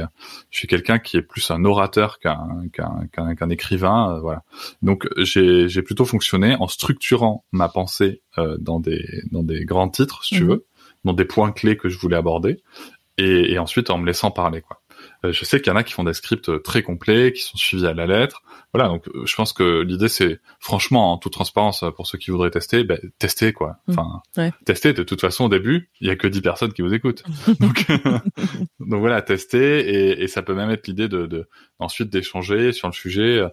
[0.51, 4.15] je suis quelqu'un qui est plus un orateur qu'un qu'un qu'un écrivain.
[4.15, 4.43] Euh, voilà.
[4.83, 9.89] Donc, j'ai j'ai plutôt fonctionné en structurant ma pensée euh, dans des dans des grands
[9.89, 10.49] titres, si tu mhm.
[10.49, 10.65] veux,
[11.05, 12.61] dans des points clés que je voulais aborder,
[13.17, 14.78] et, et ensuite en me laissant parler, quoi.
[15.25, 17.57] Euh, je sais qu'il y en a qui font des scripts très complets, qui sont
[17.57, 18.41] suivis à la lettre.
[18.73, 22.31] Voilà, donc euh, je pense que l'idée c'est, franchement, en toute transparence, pour ceux qui
[22.31, 23.77] voudraient tester, ben, tester quoi.
[23.87, 23.91] Mmh.
[23.91, 24.21] Enfin,
[24.65, 24.93] tester.
[24.93, 27.23] De toute façon, au début, il y a que 10 personnes qui vous écoutent.
[27.59, 27.85] donc,
[28.79, 31.47] donc voilà, tester et, et, ça peut même être l'idée de, de
[31.79, 33.43] ensuite d'échanger sur le sujet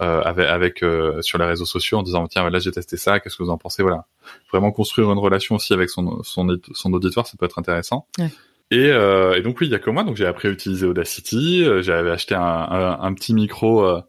[0.00, 3.20] euh, avec, avec euh, sur les réseaux sociaux en disant tiens là j'ai testé ça,
[3.20, 3.82] qu'est-ce que vous en pensez?
[3.82, 4.06] Voilà,
[4.50, 8.08] vraiment construire une relation aussi avec son son, son auditoire, ça peut être intéressant.
[8.18, 8.30] Ouais.
[8.74, 10.84] Et, euh, et, donc oui, il y a que moi, donc j'ai appris à utiliser
[10.84, 11.62] Audacity.
[11.62, 14.00] Euh, j'avais acheté un, petit micro euh,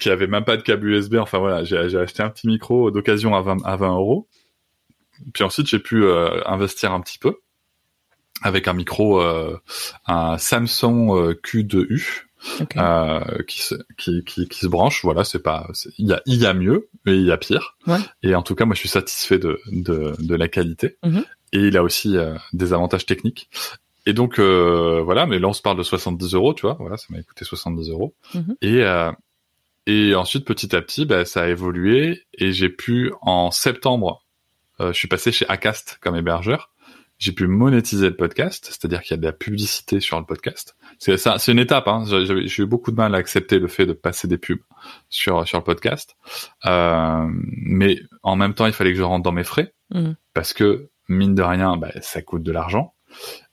[0.00, 1.14] qui avait même pas de câble USB.
[1.14, 4.28] Enfin voilà, j'ai acheté un petit micro d'occasion à 20, à 20 euros.
[5.32, 6.04] Puis ensuite, j'ai pu
[6.46, 7.36] investir un petit peu
[8.42, 12.24] avec un micro, un Samsung Q2U.
[12.60, 12.80] Okay.
[13.46, 16.46] qui, se, qui, qui, qui, se branche, voilà, c'est pas, il y a, il y
[16.46, 17.76] a mieux, mais il y a pire.
[17.86, 17.98] Ouais.
[18.22, 20.96] Et en tout cas, moi, je suis satisfait de, de, de la qualité.
[21.02, 23.48] Mm -hmm et il a aussi euh, des avantages techniques.
[24.06, 26.96] Et donc euh, voilà, mais là on se parle de 70 euros, tu vois, voilà,
[26.96, 28.14] ça m'a coûté 70 euros.
[28.34, 28.56] Mhm.
[28.62, 29.12] Et euh,
[29.86, 34.24] et ensuite petit à petit, bah, ça a évolué et j'ai pu en septembre,
[34.78, 36.70] je suis passé chez Acast comme hébergeur.
[37.20, 40.74] J'ai pu monétiser le podcast, c'est-à-dire qu'il y a de la publicité sur le podcast.
[40.98, 41.86] C'est ça, c'est une étape.
[41.86, 42.04] Hein.
[42.06, 44.60] J'ai eu beaucoup de mal à accepter le fait de passer des pubs
[45.10, 46.16] sur sur le podcast,
[46.64, 50.16] mais en même temps, il fallait que je rentre dans mes frais mhm.
[50.34, 52.94] parce que mine de rien, bah, ça coûte de l'argent.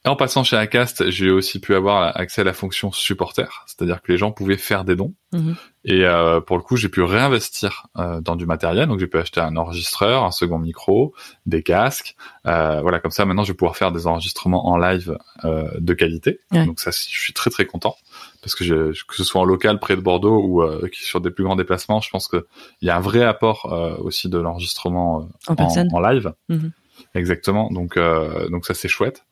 [0.07, 4.11] En passant chez Acast, j'ai aussi pu avoir accès à la fonction supporter, c'est-à-dire que
[4.11, 5.13] les gens pouvaient faire des dons.
[5.33, 5.55] Mhm.
[5.85, 8.87] Et euh, pour le coup, j'ai pu réinvestir euh, dans du matériel.
[8.87, 11.13] Donc j'ai pu acheter un enregistreur, un second micro,
[11.45, 12.15] des casques.
[12.45, 15.93] Euh, voilà, comme ça, maintenant, je vais pouvoir faire des enregistrements en live euh, de
[15.93, 16.39] qualité.
[16.51, 17.95] Donc ça, je suis très très content
[18.41, 21.31] parce que je, que ce soit en local près de Bordeaux ou euh, sur des
[21.31, 22.47] plus grands déplacements, je pense que
[22.81, 26.33] il y a un vrai apport aussi de l'enregistrement en, en, live.
[26.49, 26.71] Mhm.
[27.15, 27.69] Exactement.
[27.71, 29.25] Donc, euh, donc ça c'est chouette.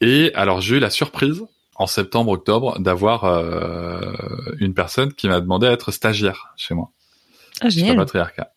[0.00, 1.44] Et alors j'ai eu la surprise
[1.76, 4.12] en septembre-octobre d'avoir euh,
[4.58, 6.90] une personne qui m'a demandé à être stagiaire chez moi.
[7.60, 7.96] Ah, génial.
[7.96, 8.52] Patriarcat.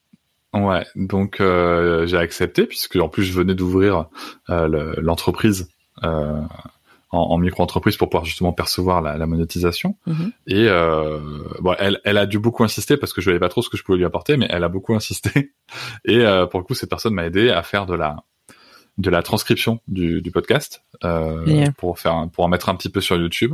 [0.53, 4.07] Ouais, donc euh, j'ai accepté puisque en plus je venais d'ouvrir
[4.49, 5.69] euh, l'entreprise
[6.03, 6.41] euh,
[7.11, 9.95] en, en micro-entreprise pour pouvoir justement percevoir la, la monétisation.
[10.07, 10.31] Mhm.
[10.47, 11.19] Et euh,
[11.59, 13.77] bon, elle, elle a dû beaucoup insister parce que je savais pas trop ce que
[13.77, 15.53] je pouvais lui apporter, mais elle a beaucoup insisté.
[16.05, 18.23] Et euh, pour le coup, cette personne m'a aidé à faire de la
[19.01, 23.01] de la transcription du, du podcast euh, pour faire pour en mettre un petit peu
[23.01, 23.53] sur YouTube.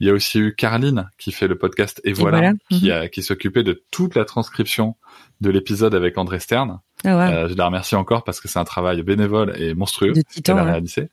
[0.00, 2.52] Il y a aussi eu Caroline qui fait le podcast et voilà, voilà.
[2.70, 3.08] qui Mhm.
[3.08, 4.96] qui s'occupait de toute la transcription
[5.40, 6.80] de l'épisode avec André Stern.
[7.04, 7.30] Ah.
[7.30, 10.12] Euh, je la remercie encore parce que c'est un travail bénévole et monstrueux
[10.44, 11.08] qu'elle a réalisé.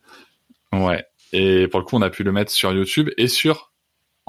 [0.73, 1.03] Ouais.
[1.31, 3.71] Et pour le coup, on a pu le mettre sur YouTube et sur.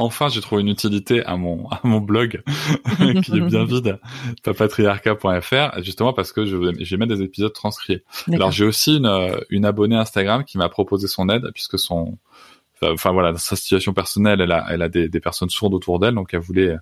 [0.01, 2.43] Enfin, j'ai trouvé une utilité à mon à mon blog
[3.23, 3.99] qui est bien vide,
[4.43, 8.03] papatriarca.fr, justement parce que je j'ai mettre des épisodes transcrits.
[8.33, 12.19] Alors j'ai aussi une euh, une abonnée Instagram qui m'a proposé son aide puisque son
[12.83, 15.99] enfin, voilà dans sa situation personnelle, elle a elle a des, des personnes sourdes autour
[15.99, 16.77] d'elle, donc elle voulait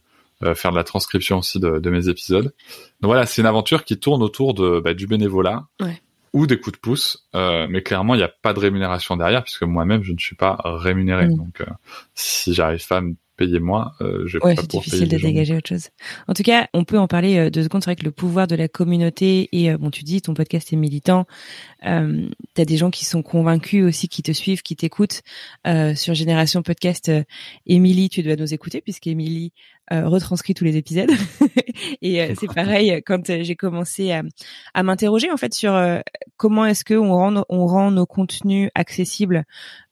[0.45, 2.55] euh, faire de la transcription aussi de, de mes épisodes.
[3.01, 6.01] Donc voilà, c'est une aventure qui tourne autour de bah, du bénévolat Ouais.
[6.33, 9.43] Ou des coups de pouce, euh, mais clairement il n'y a pas de rémunération derrière
[9.45, 11.29] puisque moi-même je ne suis pas rémunéré.
[11.29, 11.37] Mm.
[11.37, 11.67] Donc euh,
[12.15, 15.09] si j'arrive pas à me payer moi, euh, je vais Ouais, pas c'est pouvoir difficile
[15.09, 15.29] de payer les gens.
[15.29, 15.91] dégager autre chose.
[16.27, 17.83] En tout cas, on peut en parler euh, deux secondes.
[17.85, 20.73] C'est vrai que le pouvoir de la communauté et euh, bon, tu dis ton podcast
[20.73, 21.27] est militant.
[21.87, 25.23] Euh, T'as des gens qui sont convaincus aussi, qui te suivent, qui t'écoutent
[25.69, 27.09] euh, sur Génération Podcast.
[27.11, 27.23] euh,
[27.67, 31.11] Émilie, tu dois nous écouter puisqu'Émilie euh, retranscrit tous les épisodes.
[32.03, 34.23] et euh, c'est pareil quand euh, j'ai commencé à,
[34.75, 36.01] à m'interroger en fait sur euh,
[36.37, 39.45] comment est-ce que on rend nos- on rend nos contenus accessibles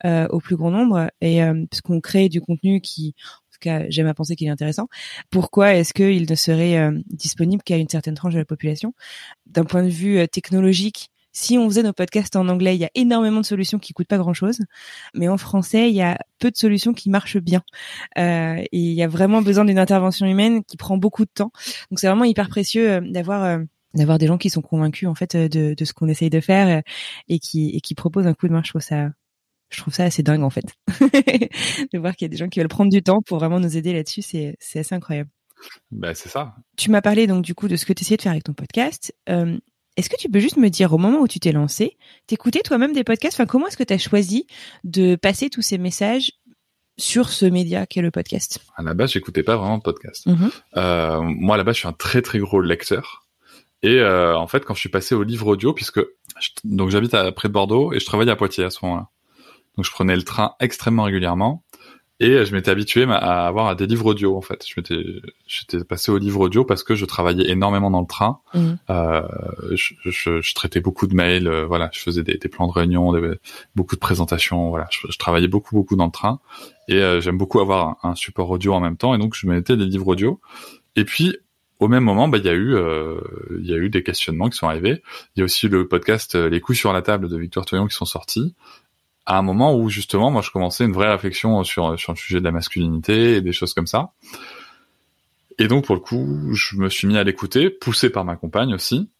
[0.04, 3.86] euh, au plus grand nombre et euh, puisqu'on crée du contenu qui en tout cas,
[3.88, 4.86] j'aime à penser qu'il est intéressant.
[5.30, 8.92] Pourquoi est-ce qu'il ne serait euh, disponible qu'à une certaine tranche de la population?
[9.46, 12.86] D'un point de vue euh, technologique, si on faisait nos podcasts en anglais, il y
[12.86, 14.60] a énormément de solutions qui coûtent pas grand-chose,
[15.12, 17.62] mais en français, il y a peu de solutions qui marchent bien.
[18.16, 21.52] Euh, et il y a vraiment besoin d'une intervention humaine qui prend beaucoup de temps.
[21.90, 23.58] Donc c'est vraiment hyper précieux euh, d'avoir euh,
[23.92, 26.40] d'avoir des gens qui sont convaincus en fait euh, de, de ce qu'on essaye de
[26.40, 26.82] faire
[27.28, 28.62] et qui et qui proposent un coup de main.
[28.64, 29.10] Je trouve ça
[29.68, 30.64] je trouve ça assez dingue en fait
[31.92, 33.76] de voir qu'il y a des gens qui veulent prendre du temps pour vraiment nous
[33.76, 34.22] aider là-dessus.
[34.22, 35.28] C'est c'est assez incroyable.
[35.90, 36.54] Ben c'est ça.
[36.76, 38.54] Tu m'as parlé donc du coup de ce que tu essayais de faire avec ton
[38.54, 39.14] podcast.
[39.28, 39.58] Euh,
[39.96, 42.92] est-ce que tu peux juste me dire au moment où tu t'es lancé, t'écoutais toi-même
[42.92, 43.34] des podcasts?
[43.36, 44.46] Enfin, comment est-ce que tu as choisi
[44.84, 46.32] de passer tous ces messages
[46.98, 48.60] sur ce média qu'est le podcast?
[48.76, 50.26] À la base, j'écoutais pas vraiment de podcast.
[50.26, 50.50] Mhm.
[50.76, 53.26] Euh, moi, à la base, je suis un très très gros lecteur.
[53.82, 56.00] Et euh, en fait, quand je suis passé au livre audio, puisque
[56.40, 59.08] je- donc j'habite à près de Bordeaux et je travaille à Poitiers à ce moment-là.
[59.76, 61.62] Donc je prenais le train extrêmement régulièrement
[62.18, 64.64] et euh, je m'étais habitué à avoir des livres audio en fait.
[64.66, 68.40] Je m'étais j'étais passé au livre audio parce que je travaillais énormément dans le train.
[68.54, 68.78] Mhm.
[68.90, 69.22] Euh,
[69.72, 72.72] je, je- je traitais beaucoup de mails, euh, voilà, je faisais des, des plans de
[72.72, 73.36] réunion, des-
[73.74, 76.40] beaucoup de présentations, voilà, je, je travaillais beaucoup beaucoup dans le train
[76.88, 79.46] et euh, j'aime beaucoup avoir un, un support audio en même temps et donc je
[79.46, 80.40] mettais des livres audio.
[80.96, 81.36] Et puis
[81.78, 83.20] au même moment, bah, il y a eu, euh,
[83.60, 85.02] il y a eu des questionnements qui sont arrivés.
[85.34, 87.86] Il y a aussi le podcast euh, Les coups sur la table de Victoire Toyon
[87.86, 88.54] qui sont sortis.
[89.26, 92.38] À un moment où justement, moi, je commençais une vraie réflexion sur sur le sujet
[92.38, 94.10] de la masculinité et des choses comme ça.
[95.58, 98.72] Et donc, pour le coup, je me suis mis à l'écouter, poussé par ma compagne
[98.74, 99.10] aussi.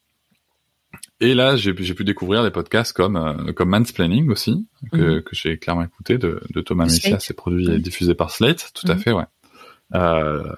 [1.20, 5.34] Et là, j'ai j'ai pu découvrir des podcasts comme euh, comme Mansplaining aussi, que, que
[5.34, 7.20] j'ai clairement écouté de, de Thomas Slate.
[7.22, 7.78] c'est produit et Mhm.
[7.78, 9.00] diffusé par Slate, tout à Mhm.
[9.00, 9.24] fait, ouais.
[9.94, 10.54] Euh,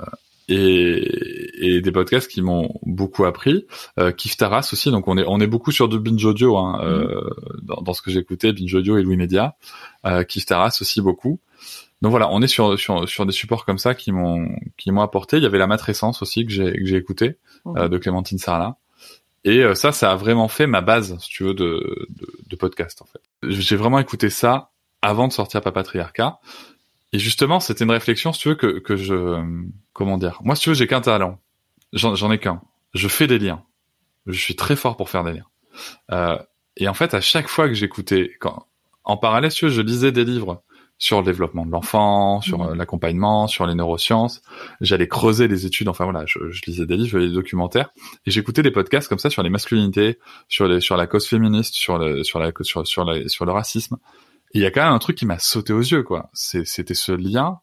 [0.49, 3.67] et, et des podcasts qui m'ont beaucoup appris.
[3.99, 6.81] Euh, Kif Taras aussi, donc on est on est beaucoup sur du binge audio hein,
[6.83, 7.31] euh,
[7.63, 9.57] dans, dans ce que j'écoutais, binge audio et Louis Media.
[10.07, 11.41] Euh, Kif Taras aussi beaucoup.
[12.01, 15.03] Donc voilà, on est sur sur sur des supports comme ça qui m'ont qui m'ont
[15.03, 15.39] apporté.
[15.39, 18.77] Il y avait la matrescence aussi que j'ai que j'ai écouté euh, de Clémentine Sarlat.
[19.45, 22.57] Et euh, ça, ça a vraiment fait ma base, si tu veux, de, de, de
[22.57, 23.21] podcast en fait.
[23.49, 26.39] J'ai vraiment écouté ça avant de sortir Papatriarcat.
[27.13, 29.43] Et justement, c'était une réflexion, si tu veux, que, que je...
[29.93, 30.39] Comment dire?
[30.43, 31.39] Moi, si tu veux, j'ai qu'un talent.
[31.93, 32.61] J'en j'en ai qu'un.
[32.95, 33.63] Je fais des liens.
[34.27, 35.47] Je suis très fort pour faire des liens.
[36.13, 36.39] Euh,
[36.77, 38.33] et en fait, à chaque fois que j'écoutais...
[38.41, 38.67] Quand...
[39.05, 40.63] En parallèle, si tu veux, je lisais des livres
[40.99, 42.71] sur le développement de l'enfant, sur Mhm.
[42.71, 44.43] euh, l'accompagnement, sur les neurosciences.
[44.81, 47.91] J'allais creuser les études, enfin voilà, je, je lisais des livres, je voyais des documentaires,
[48.27, 50.19] et j'écoutais des podcasts comme ça sur les masculinités,
[50.49, 53.53] sur les, sur la cause féministe, sur le, sur la, sur, sur la, sur le
[53.53, 53.97] racisme.
[54.55, 56.31] Et il y a quand même un truc qui m'a sauté aux yeux, quoi.
[56.33, 57.61] C'était ce lien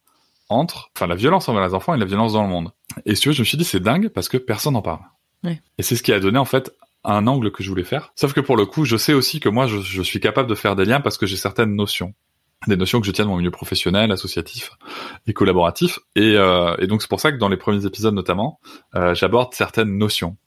[0.50, 2.72] entre, enfin, la violence envers les enfants et la violence dans le monde.
[3.06, 5.02] Et si tu veux, je me suis dit, c'est dingue parce que personne n'en parle.
[5.44, 5.62] Ouais.
[5.78, 6.72] Et c'est ce qui a donné, en fait,
[7.04, 8.12] un angle que je voulais faire.
[8.16, 10.56] Sauf que pour le coup, je sais aussi que moi, je, je suis capable de
[10.56, 12.14] faire des liens parce que j'ai certaines notions.
[12.68, 14.72] Des notions que je tiens de mon milieu professionnel, associatif
[15.28, 16.00] et collaboratif.
[16.16, 18.60] Et, euh, et donc, c'est pour ça que dans les premiers épisodes, notamment,
[18.96, 20.38] euh, j'aborde certaines notions.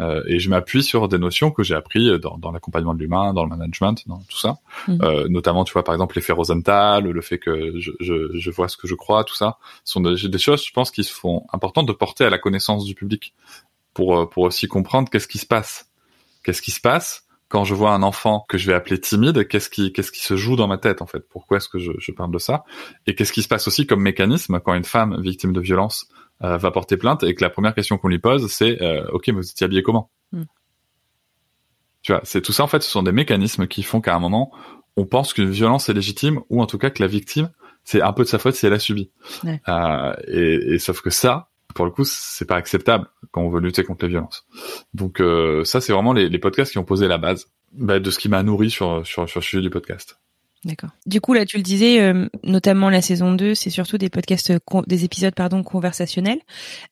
[0.00, 3.32] Euh, et je m'appuie sur des notions que j'ai appris dans, dans l'accompagnement de l'humain,
[3.32, 4.58] dans le management, dans tout ça.
[4.88, 4.98] Mhm.
[5.02, 8.68] Euh, notamment, tu vois, par exemple, l'effet Rosenthal, le fait que je, je, je vois
[8.68, 11.86] ce que je crois, tout ça, sont des, des choses, je pense, qui sont importantes
[11.86, 13.34] de porter à la connaissance du public.
[13.94, 15.90] pour pour aussi comprendre qu'est-ce qui se passe.
[16.44, 19.70] Qu'est-ce qui se passe quand je vois un enfant que je vais appeler timide, qu'est-ce
[19.70, 21.20] qui, qu'est-ce qui se joue dans ma tête en fait?
[21.30, 22.64] Pourquoi est-ce que je, je, parle de ça?
[23.06, 26.08] Et qu'est-ce qui se passe aussi comme mécanisme quand une femme victime de violence
[26.42, 29.28] euh, va porter plainte et que la première question qu'on lui pose c'est euh, ok
[29.28, 30.42] mais vous étiez habillé comment mm.
[32.02, 34.20] Tu vois, c'est tout ça en fait, ce sont des mécanismes qui font qu'à un
[34.20, 34.52] moment
[34.96, 37.50] on pense qu'une violence est légitime ou en tout cas que la victime
[37.86, 39.10] c'est un peu de sa faute si elle a subi.
[39.46, 43.60] Euh, et, et sauf que ça, pour le coup, c'est pas acceptable quand on veut
[43.60, 44.44] lutter contre les violences.
[44.92, 48.10] Donc euh, ça, c'est vraiment les, les, podcasts qui ont posé la base bah, de
[48.10, 50.18] ce qui m'a nourri sur, sur, sur le sujet du podcast.
[50.66, 50.90] D'accord.
[51.06, 54.52] Du coup, là, tu le disais, euh, notamment la saison 2, c'est surtout des podcasts,
[54.88, 56.40] des épisodes, pardon, conversationnels.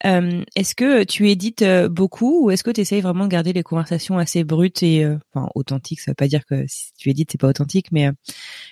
[0.07, 3.53] Euh, est-ce que tu édites euh, beaucoup ou est-ce que tu essayes vraiment de garder
[3.53, 6.01] les conversations assez brutes et, enfin, authentiques?
[6.01, 8.11] Ça veut pas dire que si tu édites, c'est pas authentique, mais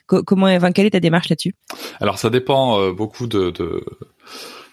[0.06, 1.56] comment, enfin, quelle est ta démarche là-dessus?
[2.00, 3.84] Alors, ça dépend beaucoup de, de,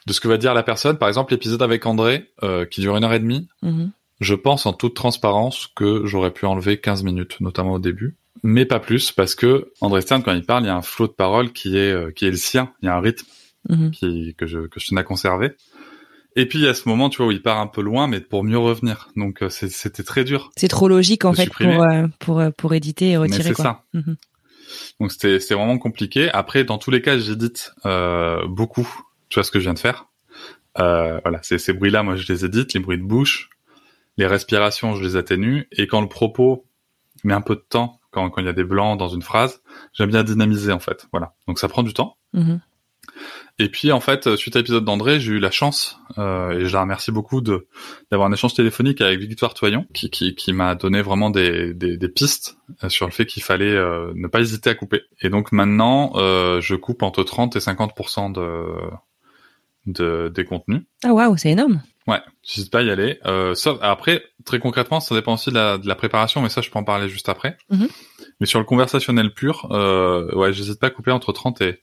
[0.06, 1.00] de, ce que va dire la personne.
[1.00, 2.30] Par exemple, l'épisode avec André,
[2.70, 3.90] qui dure une heure et demie, mm-hmm.
[4.20, 8.66] Je pense en toute transparence que j'aurais pu enlever 15 minutes, notamment au début mais
[8.66, 11.14] pas plus parce que André Stern quand il parle, il y a un flot de
[11.14, 13.28] paroles qui est euh, qui est le sien, il y a un rythme
[13.68, 13.92] mhm.
[13.92, 15.56] qui que je que je tenais à conserver.
[16.36, 18.08] Et puis il y a ce moment, tu vois, où il part un peu loin,
[18.08, 19.10] mais pour mieux revenir.
[19.16, 20.52] Donc euh, c'était très dur.
[20.56, 23.44] C'est trop logique en fait pour euh, pour pour éditer et retirer.
[23.44, 23.84] c'est ça.
[23.94, 24.16] Mhm.
[25.00, 26.30] Donc c'était c'était vraiment compliqué.
[26.32, 28.88] Après, dans tous les cas, j'édite euh, beaucoup.
[29.30, 30.06] Tu vois ce que je viens de faire.
[30.80, 33.50] Euh, voilà, ces, ces bruits-là, moi je les édite, les bruits de bouche,
[34.20, 35.68] les respirations, je les atténue.
[35.72, 36.66] Et quand le propos
[37.24, 39.62] met un peu de temps quand quand il y a des blancs dans une phrase,
[39.94, 41.08] j'aime bien dynamiser en fait.
[41.12, 41.34] Voilà.
[41.48, 42.18] Donc ça prend du temps.
[42.34, 42.60] Mm-hmm.
[43.60, 46.74] Et puis en fait, suite à l'épisode d'André, j'ai eu la chance euh, et je
[46.74, 47.68] la remercie beaucoup de
[48.10, 51.98] d'avoir un échange téléphonique avec Victoire Toyon, qui qui, qui m'a donné vraiment des, des,
[51.98, 55.04] des pistes euh, sur le fait qu'il fallait euh, ne pas hésiter à couper.
[55.22, 57.94] Et donc maintenant, euh, je coupe entre 30 et 50
[58.34, 58.66] de
[59.86, 60.84] de des contenus.
[61.04, 61.82] Ah waouh, c'est énorme.
[62.10, 63.20] Ouais, j'hésite pas à y aller.
[63.26, 66.62] Euh, sauf, après, très concrètement, ça dépend aussi de la, de la, préparation, mais ça,
[66.62, 67.56] je peux en parler juste après.
[67.72, 67.90] Mm-hmm.
[68.40, 71.82] Mais sur le conversationnel pur, euh, ouais, j'hésite pas à couper entre 30 et,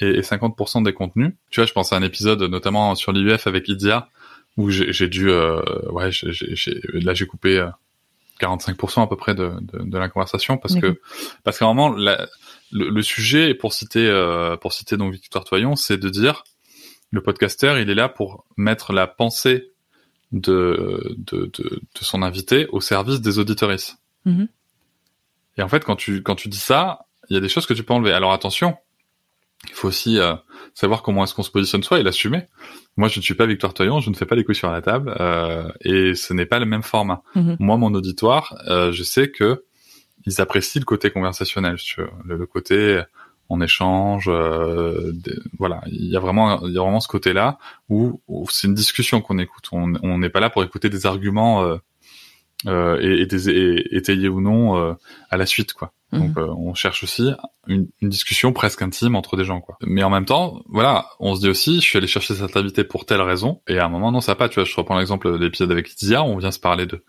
[0.00, 1.34] et, 50% des contenus.
[1.50, 4.08] Tu vois, je pense à un épisode, notamment sur l'IUF avec Idia,
[4.56, 7.68] où j'ai dû, euh, ouais, j là, j'ai coupé
[8.40, 10.98] 45% euh, à peu près de, de, de la conversation parce que,
[11.44, 12.26] parce qu'à un moment, la,
[12.72, 16.44] le, le, sujet, pour citer, euh, pour citer donc Victoire Toyon, c'est de dire,
[17.10, 19.70] le podcaster, il est là pour mettre la pensée
[20.32, 23.96] de, de, de, de son invité au service des auditoristes.
[24.26, 24.48] Mm-hmm.
[25.56, 27.74] Et en fait, quand tu, quand tu dis ça, il y a des choses que
[27.74, 28.12] tu peux enlever.
[28.12, 28.76] Alors attention,
[29.68, 30.34] il faut aussi euh,
[30.74, 32.44] savoir comment est-ce qu'on se positionne soi et l'assumer.
[32.96, 34.82] Moi, je ne suis pas Victoire Toyon, je ne fais pas les couilles sur la
[34.82, 37.22] table, euh, et ce n'est pas le même format.
[37.34, 37.56] Mm-hmm.
[37.58, 39.64] Moi, mon auditoire, euh, je sais que
[40.26, 43.02] ils apprécient le côté conversationnel, le, le côté
[43.48, 45.12] on échange, euh,
[45.58, 47.58] voilà, il y a vraiment, il y a vraiment ce côté-là
[47.88, 49.68] où, c'est une discussion qu'on écoute.
[49.72, 51.76] On n'est pas là pour écouter des arguments euh,
[52.66, 53.48] euh, et, et, des,
[53.92, 54.94] étayés ou non euh,
[55.30, 55.92] à la suite, quoi.
[56.10, 56.20] Mhm.
[56.20, 57.30] Donc, euh, on cherche aussi
[57.68, 59.76] une, une, discussion presque intime entre des gens, quoi.
[59.82, 62.82] Mais en même temps, voilà, on se dit aussi, je suis allé chercher cette invité
[62.82, 64.48] pour telle raison, et à un moment, non, ça va pas.
[64.48, 67.04] Tu vois, je reprends l'exemple de l'épisode avec Lydia, on vient se parler de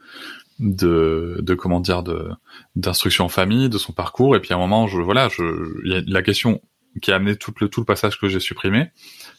[0.60, 2.30] de, de comment dire de
[2.76, 4.36] d'instruction en famille, de son parcours.
[4.36, 5.44] Et puis à un moment, je voilà, je
[5.88, 6.62] y a la question
[7.02, 8.92] qui a amené tout le tout le passage que j'ai supprimé,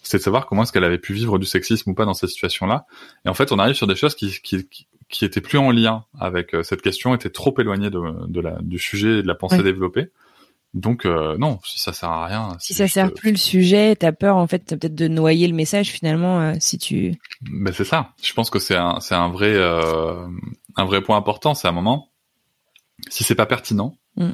[0.02, 2.30] c'est de savoir comment est-ce qu'elle avait pu vivre du sexisme ou pas dans cette
[2.30, 2.86] situation-là.
[3.24, 4.68] Et en fait, on arrive sur des choses qui qui
[5.08, 8.58] qui étaient plus en lien avec euh, cette question, étaient trop éloignées de, de la
[8.62, 10.10] du sujet et de la pensée développée.
[10.72, 12.56] Donc euh, non, si ça sert à rien.
[12.60, 15.88] Si ça sert plus le sujet, t'as peur en fait peut-être de noyer le message
[15.88, 17.18] finalement euh, si tu.
[17.42, 18.12] Ben c'est ça.
[18.22, 20.26] Je pense que c'est un c'est un vrai euh,
[20.76, 21.54] un vrai point important.
[21.54, 22.10] C'est un moment
[23.08, 24.30] si c'est pas pertinent mm.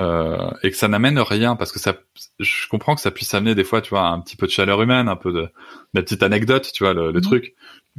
[0.00, 1.96] euh, et que ça n'amène rien parce que ça,
[2.38, 4.80] je comprends que ça puisse amener des fois, tu vois, un petit peu de chaleur
[4.80, 5.48] humaine, un peu de,
[5.94, 7.22] la petite anecdote, tu vois, le, le mm.
[7.22, 7.54] truc.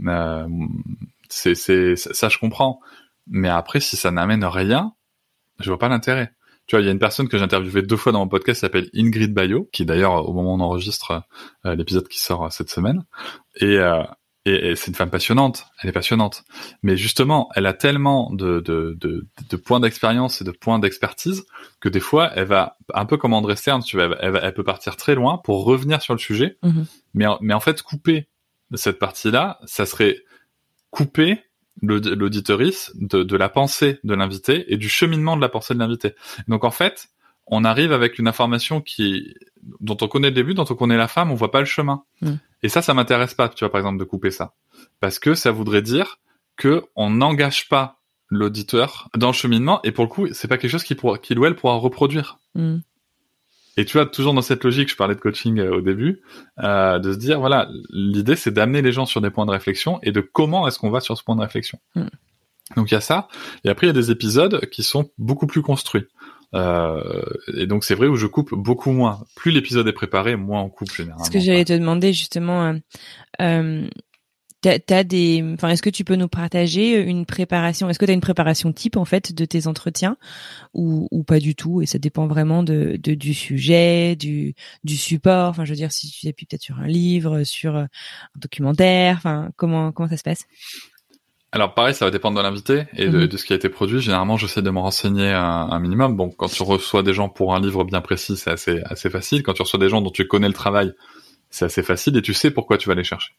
[0.07, 0.47] Euh,
[1.29, 2.79] c'est c'est ça je comprends.
[3.27, 4.93] Mais après, si ça n'amène rien,
[5.59, 6.33] je vois pas l'intérêt.
[6.67, 8.57] Tu vois, il y a une personne que j'ai interviewée deux fois dans mon podcast
[8.57, 11.23] qui s'appelle Ingrid Bayo, qui d'ailleurs, au moment où on enregistre
[11.65, 13.03] euh, l'épisode qui sort euh, cette semaine,
[13.57, 14.03] et, euh,
[14.45, 16.43] et, et c'est une femme passionnante, elle est passionnante.
[16.81, 21.45] Mais justement, elle a tellement de, de, de, de points d'expérience et de points d'expertise
[21.81, 24.63] que des fois, elle va, un peu comme André Stern, tu vois, elle, elle, peut
[24.63, 26.57] partir très loin pour revenir sur le sujet.
[27.13, 28.29] Mais, mais en fait, couper
[28.73, 30.17] cette partie-là, ça serait
[30.89, 31.39] couper
[31.83, 36.15] l'auditoris de, de la pensée de l'invité et du cheminement de la pensée de l'invité.
[36.47, 37.09] Donc en fait,
[37.47, 39.35] on arrive avec une information qui
[39.79, 42.03] dont on connaît le début, dont on connaît la femme, on voit pas le chemin.
[42.21, 42.33] Mm.
[42.63, 44.53] Et ça, ça m'intéresse pas, tu vois, par exemple, de couper ça,
[44.99, 46.19] parce que ça voudrait dire
[46.55, 50.71] que on n'engage pas l'auditeur dans le cheminement, et pour le coup, c'est pas quelque
[50.71, 52.39] chose qui pourra, qu'il ou elle pourra reproduire.
[52.55, 52.77] Mm.
[53.77, 56.21] Et tu vois, toujours dans cette logique, je parlais de coaching euh, au début,
[56.59, 59.99] euh, de se dire, voilà, l'idée c'est d'amener les gens sur des points de réflexion
[60.03, 61.79] et de comment est-ce qu'on va sur ce point de réflexion.
[61.95, 62.07] Mm.
[62.75, 63.27] Donc il y a ça,
[63.65, 66.05] et après il y a des épisodes qui sont beaucoup plus construits.
[66.55, 67.23] Euh,
[67.55, 69.25] et donc c'est vrai où je coupe beaucoup moins.
[69.35, 71.23] Plus l'épisode est préparé, moins on coupe généralement.
[71.23, 72.75] Ce que j'allais te demander justement,
[74.65, 77.89] euh, euh T'as, des, enfin, est-ce que tu peux nous partager une préparation?
[77.89, 80.17] Est-ce que tu as une préparation type en fait de tes entretiens?
[80.73, 81.81] Ou, ou pas du tout?
[81.81, 85.49] Et ça dépend vraiment de, de, du sujet, du, du support.
[85.49, 87.87] Enfin, je veux dire, si tu appuies peut-être sur un livre, sur un
[88.35, 89.15] documentaire.
[89.17, 90.45] Enfin, comment comment ça se passe?
[91.51, 93.27] Alors pareil, ça va dépendre de l'invité et de, mhm.
[93.27, 94.01] de, ce qui a été produit.
[94.01, 96.17] Généralement, j'essaie de me renseigner un, un, minimum.
[96.17, 99.43] Bon, quand tu reçois des gens pour un livre bien précis, c'est assez assez facile.
[99.43, 100.93] Quand tu reçois des gens dont tu connais le travail,
[101.51, 103.33] c'est assez facile et tu sais pourquoi tu vas les chercher.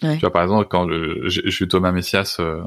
[0.00, 2.62] Tu vois, par exemple, quand je, suis Thomas Messias, euh,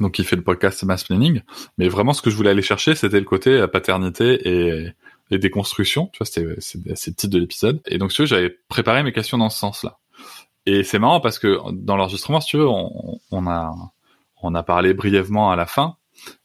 [0.00, 1.42] donc qui fait le podcast Mass Planning,
[1.78, 4.92] mais vraiment ce que je voulais aller chercher, c'était le côté euh, paternité et,
[5.30, 6.08] déconstruction.
[6.12, 7.80] Tu vois, c'était le titre de l'épisode.
[7.86, 9.98] Et donc, tu vois, j'avais préparé mes questions dans ce sens-là.
[10.64, 13.74] Et c'est marrant parce que dans l'enregistrement, si tu veux, on, on a
[14.42, 15.96] on a parlé brièvement à la fin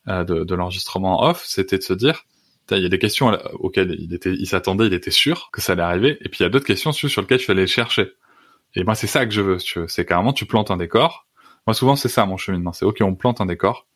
[0.07, 2.25] euh, de, de l'enregistrement off, c'était de se dire,
[2.71, 5.73] il y a des questions auxquelles il était, il s'attendait, il était sûr que ça
[5.73, 8.11] allait arriver, et puis il y a d'autres questions sur, lesquelles je fallait chercher.
[8.75, 9.87] Et moi, c'est ça que je veux, tu veux.
[9.87, 11.27] C'est carrément, tu plantes un décor.
[11.67, 12.73] Moi, souvent, c'est ça mon cheminement.
[12.73, 13.87] C'est, OK, on plante un décor.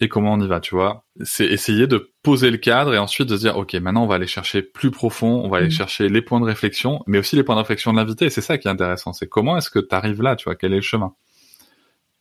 [0.00, 1.04] Et comment on y va, tu vois?
[1.22, 4.16] C'est essayer de poser le cadre et ensuite de se dire, OK, maintenant, on va
[4.16, 5.70] aller chercher plus profond, on va aller mmh.
[5.70, 8.28] chercher les points de réflexion, mais aussi les points de réflexion de l'invité.
[8.30, 9.12] c'est ça qui est intéressant.
[9.12, 10.56] C'est comment est-ce que tu arrives là, tu vois?
[10.56, 11.14] Quel est le chemin?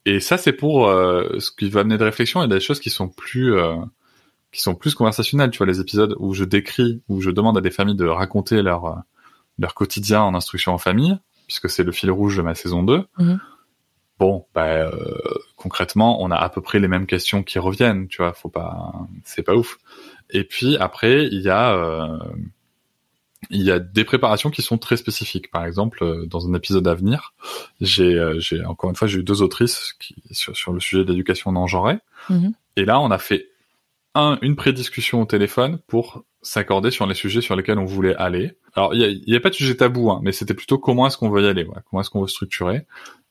[0.06, 2.90] Et ça, c'est pour euh, ce qui va amener de réflexion et des choses qui
[2.90, 3.56] sont plus...
[3.56, 3.76] Euh,
[4.52, 7.62] qui sont plus conversationnelles, tu vois, les épisodes où je décris, où je demande à
[7.62, 8.96] des familles de raconter leur, euh,
[9.58, 11.18] leur quotidien en instruction en famille,
[11.52, 13.04] puisque c'est le fil rouge de ma saison 2.
[13.20, 13.40] Mhm.
[14.20, 14.92] Bon, bah, euh,
[15.58, 18.94] concrètement, on a à peu près les mêmes questions qui reviennent, tu vois, faut pas,
[19.26, 19.78] c'est pas ouf.
[20.30, 22.20] Et puis après, il y a, euh,
[23.50, 25.52] il y a des préparations qui sont très spécifiques.
[25.52, 27.34] Par exemple, euh, dans un épisode à venir,
[27.82, 31.52] j'ai, j'ai encore une fois, j'ai eu deux autrices qui, sur, le sujet de l'éducation
[31.52, 31.98] non genrée.
[32.30, 32.54] Mhm.
[32.78, 33.50] Et là, on a fait
[34.16, 38.56] un, une prédiscussion au téléphone pour s'accorder sur les sujets sur lesquels on voulait aller.
[38.76, 41.18] Alors, il n'y a, a, pas de sujet tabou, hein, mais c'était plutôt comment est-ce
[41.18, 42.86] qu'on veut y aller, ouais, comment est-ce qu'on veut structurer.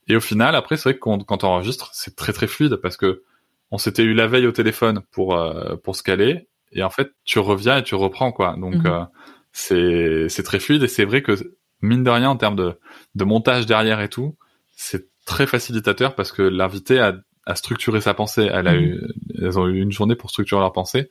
[0.08, 2.76] Et au final, après, c'est vrai que quand, quand on enregistre, c'est très très fluide
[2.76, 3.22] parce que
[3.70, 7.12] on s'était eu la veille au téléphone pour euh, pour se caler, et en fait,
[7.24, 8.56] tu reviens et tu reprends quoi.
[8.58, 8.86] Donc mhm.
[8.86, 9.04] euh,
[9.52, 11.32] c'est c'est très fluide et c'est vrai que
[11.80, 12.78] mine de rien en termes de
[13.14, 14.36] de montage derrière et tout,
[14.72, 17.14] c'est très facilitateur parce que l'invité a
[17.46, 18.48] a structuré sa pensée.
[18.52, 18.80] Elle a mhm.
[18.80, 19.00] eu,
[19.38, 21.10] elles ont eu une journée pour structurer leur pensée.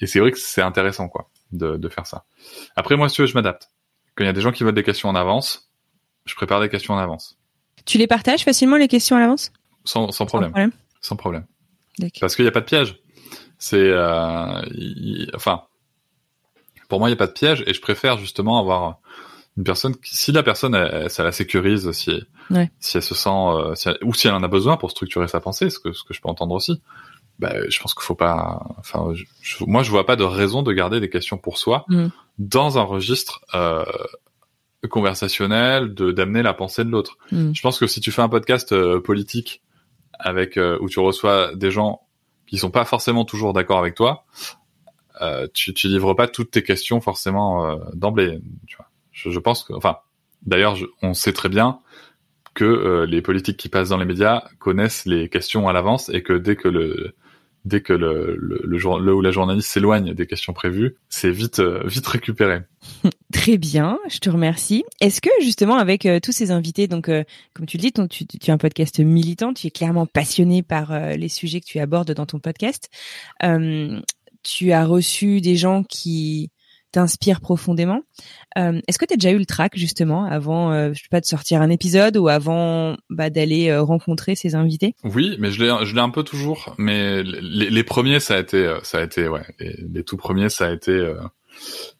[0.00, 2.24] Et c'est vrai que c'est intéressant, quoi de, de faire ça.
[2.76, 3.70] Après, moi, si tu veux, je m'adapte.
[4.14, 5.70] Quand il y a des gens qui veulent des questions en avance,
[6.24, 7.38] je prépare des questions en avance.
[7.84, 9.52] Tu les partages facilement, les questions à l'avance
[9.84, 10.72] sans, sans, problème.
[11.00, 11.46] Sans problème.
[12.20, 12.96] Parce qu'il n'y a pas de piège.
[13.58, 14.62] C'est, euh,
[15.34, 15.62] enfin,
[16.88, 18.98] pour moi, il n'y a pas de piège et je préfère justement avoir
[19.56, 22.20] une personne qui, si la personne, ça la sécurise, si,
[22.80, 25.70] si elle se sent, euh, ou si elle en a besoin pour structurer sa pensée,
[25.70, 26.82] ce que, ce que je peux entendre aussi
[27.38, 28.62] bah, je pense qu'il faut pas.
[28.78, 29.12] Enfin,
[29.66, 32.08] moi, je vois pas de raison de garder des questions pour soi mm.
[32.38, 33.84] dans un registre euh,
[34.88, 37.18] conversationnel, de d'amener la pensée de l'autre.
[37.32, 37.52] Mm.
[37.52, 39.62] Je pense que si tu fais un podcast euh, politique
[40.18, 42.02] avec euh, où tu reçois des gens
[42.46, 44.24] qui sont pas forcément toujours d'accord avec toi,
[45.20, 48.40] euh, tu, tu livres pas toutes tes questions forcément d'emblée.
[48.66, 48.86] Tu vois.
[49.10, 49.96] Je, je, pense que, enfin,
[50.42, 51.80] d'ailleurs, on sait très bien
[52.54, 56.32] que les politiques qui passent dans les médias connaissent les questions à l'avance et que
[56.32, 57.14] dès que le
[57.66, 61.82] dès que le, le, le, ou la journaliste s'éloigne des questions prévues, c'est vite euh,
[61.84, 62.60] vite récupéré.
[63.32, 64.84] Très bien, je te remercie.
[65.00, 67.24] Est-ce que justement avec euh, tous ces invités, donc euh,
[67.54, 70.96] comme tu le dis, tu, tu, as un podcast militant, tu es clairement passionné par
[71.16, 72.88] les sujets que tu abordes dans ton podcast.
[74.42, 76.50] tu as reçu des gens qui
[76.96, 78.00] t'inspire profondément.
[78.56, 81.20] Euh, Est-ce que tu as déjà eu le trac justement avant, euh, je sais pas,
[81.20, 84.94] de sortir un épisode ou avant bah, d'aller euh, rencontrer ces invités?
[85.04, 86.74] Oui, mais je l'ai, je l'ai un peu toujours.
[86.78, 90.16] Mais les, les, premiers, ça a été, euh, ça a été, ouais, les, les tout
[90.16, 91.20] premiers, ça a été, euh,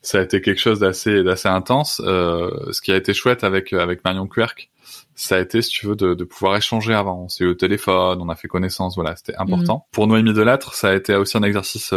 [0.00, 1.96] ça a été quelque chose d'assez, d'assez intense.
[1.98, 4.70] ce qui a été chouette avec avec Marion Querc,
[5.14, 7.24] ça a été, si tu veux, de, de, pouvoir échanger avant.
[7.24, 9.74] On s'est eu au téléphone, on a fait connaissance, voilà, c'était important.
[9.74, 9.90] Mhm.
[9.92, 11.92] Pour Noémie Delattre, ça a été aussi un exercice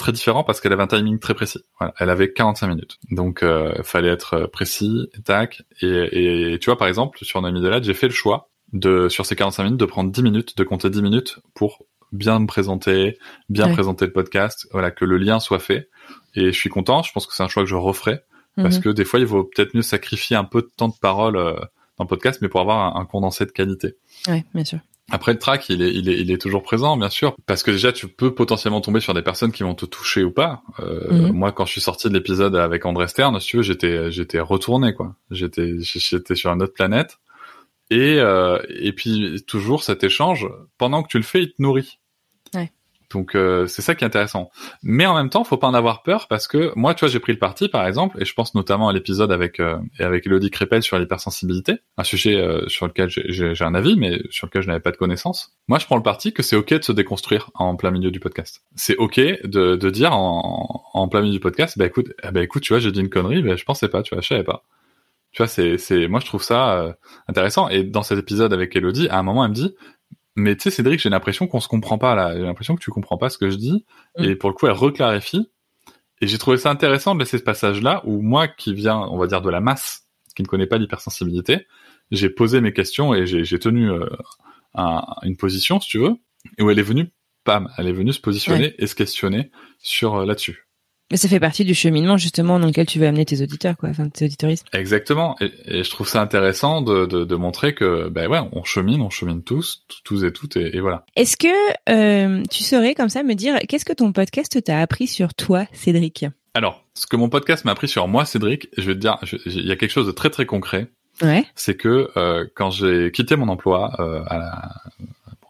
[0.00, 1.60] très différent parce qu'elle avait un timing très précis.
[1.78, 2.98] Voilà, elle avait 45 minutes.
[3.10, 5.62] Donc euh, fallait être précis, tac.
[5.80, 9.26] Et, et, tu vois par exemple sur Noémie Delade, j'ai fait le choix de sur
[9.26, 13.18] ces 45 minutes de prendre 10 minutes, de compter 10 minutes pour bien me présenter,
[13.48, 15.88] bien présenter le podcast, voilà que le lien soit fait.
[16.34, 17.02] Et je suis content.
[17.02, 18.20] Je pense que c'est un choix que je referai
[18.56, 18.82] parce mhm.
[18.82, 21.54] que des fois il vaut peut-être mieux sacrifier un peu de temps de parole euh,
[21.98, 23.96] dans le podcast, mais pour avoir un, condensé de qualité.
[24.26, 24.78] Ouais, bien sûr.
[25.10, 27.70] Après le track, il est, il est, il est toujours présent, bien sûr, parce que
[27.70, 30.62] déjà tu peux potentiellement tomber sur des personnes qui vont te toucher ou pas.
[30.80, 31.32] Euh, Mhm.
[31.32, 34.40] Moi, quand je suis sorti de l'épisode avec André Stern, si tu veux, j'étais, j'étais
[34.40, 35.14] retourné quoi.
[35.30, 37.18] J'étais, j'étais sur une autre planète.
[37.90, 40.46] Et euh, et puis toujours cet échange,
[40.78, 41.98] pendant que tu le fais, il te nourrit.
[42.54, 42.70] Ouais.
[43.12, 44.50] Donc euh, c'est ça qui est intéressant.
[44.82, 47.18] Mais en même temps, faut pas en avoir peur parce que moi, tu vois, j'ai
[47.18, 50.50] pris le parti, par exemple, et je pense notamment à l'épisode avec euh, avec Elodie
[50.50, 54.68] Crépel sur l'hypersensibilité, un sujet euh, sur lequel j'ai- un avis, mais sur lequel je
[54.68, 55.52] n'avais pas de connaissances.
[55.66, 58.20] Moi, je prends le parti que c'est ok de se déconstruire en plein milieu du
[58.20, 58.62] podcast.
[58.76, 62.62] C'est ok de, de dire en, en plein milieu du podcast, bah écoute, ben écoute,
[62.62, 64.64] tu vois, j'ai dit une connerie, mais je pensais pas, tu vois, je savais pas.
[65.32, 66.92] Tu vois, c'est c'est moi je trouve ça euh,
[67.28, 67.68] intéressant.
[67.68, 69.74] Et dans cet épisode avec Elodie, à un moment, elle me dit
[70.36, 72.34] mais tu sais Cédric, j'ai l'impression qu'on se comprend pas là.
[72.36, 73.84] J'ai l'impression que tu comprends pas ce que je dis.
[74.18, 74.24] Mm.
[74.24, 75.50] Et pour le coup, elle reclarifie.
[76.20, 79.26] Et j'ai trouvé ça intéressant de laisser ce passage-là où moi, qui viens, on va
[79.26, 80.06] dire, de la masse,
[80.36, 81.66] qui ne connaît pas l'hypersensibilité,
[82.10, 84.06] j'ai posé mes questions et j'ai tenu euh,
[84.74, 86.16] un- une position, si tu veux,
[86.58, 87.10] et où elle est venue,
[87.44, 90.66] pam, elle est venue se positionner et se questionner sur euh, là-dessus.
[91.10, 93.88] Mais ça fait partie du cheminement justement dans lequel tu veux amener tes auditeurs, quoi,
[93.88, 94.66] enfin tes auditoristes.
[94.72, 95.36] Exactement.
[95.40, 99.00] Et, et je trouve ça intéressant de, de, de montrer que, ben ouais, on chemine,
[99.00, 101.04] on chemine tous, tous et toutes, et, et voilà.
[101.16, 101.48] Est-ce que
[101.88, 105.66] euh, tu saurais comme ça me dire qu'est-ce que ton podcast t'a appris sur toi,
[105.72, 106.26] Cédric?
[106.54, 109.66] Alors, ce que mon podcast m'a appris sur moi, Cédric, je vais te dire, il
[109.66, 110.88] y a quelque chose de très très concret.
[111.22, 111.44] Ouais.
[111.54, 114.70] c'est que euh, quand j'ai quitté mon emploi euh, à la,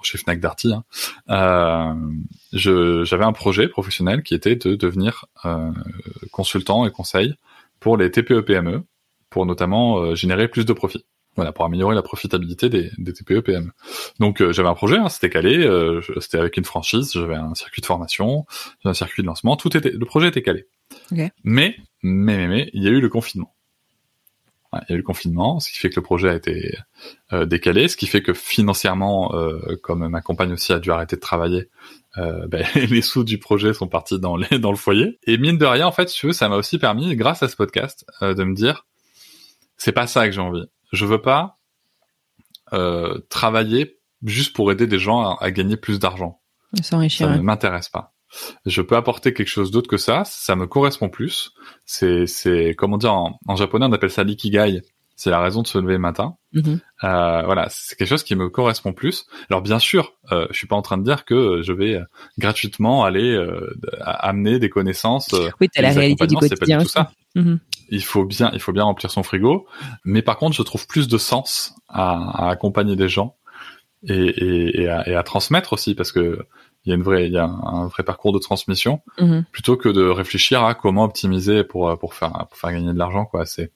[0.03, 0.85] chez Fnac Darty, hein,
[1.31, 1.95] euh,
[2.53, 5.71] je- j'avais un projet professionnel qui était de devenir euh,
[6.33, 7.35] consultant et conseil
[7.81, 8.83] pour les TPE-PME, E,
[9.31, 11.05] pour notamment euh, générer plus de profits.
[11.37, 13.71] Voilà, pour améliorer la profitabilité des, des TPE-PME.
[14.19, 17.55] Donc euh, j'avais un projet, hein, c'était calé, euh, c'était avec une franchise, j'avais un
[17.55, 18.47] circuit de formation,
[18.85, 20.67] un circuit de lancement, tout était, le projet était calé.
[21.13, 21.19] Ok.
[21.19, 23.55] Mais, mais, mais, mais, il y a eu le confinement.
[24.73, 26.79] Il y a eu le confinement, ce qui fait que le projet a été
[27.33, 31.17] euh, décalé, ce qui fait que financièrement, euh, comme ma compagne aussi a dû arrêter
[31.17, 31.69] de travailler,
[32.19, 35.19] euh, ben, les sous du projet sont partis dans, les, dans le foyer.
[35.25, 37.57] Et mine de rien, en fait, tu veux, ça m'a aussi permis, grâce à ce
[37.57, 38.87] podcast, euh, de me dire,
[39.77, 40.67] c'est pas ça que j'ai envie.
[40.93, 41.59] Je veux pas
[42.73, 46.41] euh, travailler juste pour aider des gens à, à gagner plus d'argent.
[46.83, 47.27] S'enrichir.
[47.27, 48.10] Ça ne m'intéresse pas.
[48.67, 51.53] Je peux apporter quelque chose d'autre que ça, ça me correspond plus.
[51.85, 54.83] C'est, c'est, comment dire, en, en japonais, on appelle ça l'ikigai.
[55.17, 56.37] C'est la raison de se lever le matin.
[56.55, 56.81] Mhm.
[57.05, 59.27] Euh, voilà, c'est quelque chose qui me correspond plus.
[59.51, 62.05] Alors bien sûr, euh, je suis pas en train de dire que je vais euh,
[62.39, 65.35] gratuitement aller euh, amener des connaissances.
[65.61, 67.13] Oui, t'as la réalité du c'est pas quotidien du tout ça.
[67.35, 67.61] Mhm.
[67.91, 69.67] Il faut bien, il faut bien remplir son frigo.
[70.07, 73.37] Mais par contre, je trouve plus de sens à, à accompagner des gens
[74.03, 76.47] et, et, et, à, et à transmettre aussi parce que
[76.85, 79.45] il y a une vraie, il y a un, un vrai parcours de transmission Mhm.
[79.53, 83.25] plutôt que de réfléchir à comment optimiser pour pour faire pour faire gagner de l'argent
[83.27, 83.45] quoi.
[83.47, 83.71] C'est,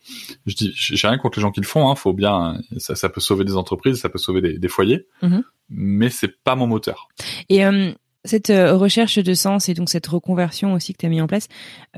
[0.47, 1.89] je dis, j'ai rien contre les gens qui le font.
[1.91, 5.07] Hein, faut bien, ça, ça peut sauver des entreprises, ça peut sauver des, des foyers,
[5.23, 5.45] Mhm.
[5.69, 7.09] mais c'est pas mon moteur.
[7.49, 7.93] Et euh,
[8.25, 11.27] cette euh, recherche de sens et donc cette reconversion aussi que tu as mis en
[11.27, 11.49] place,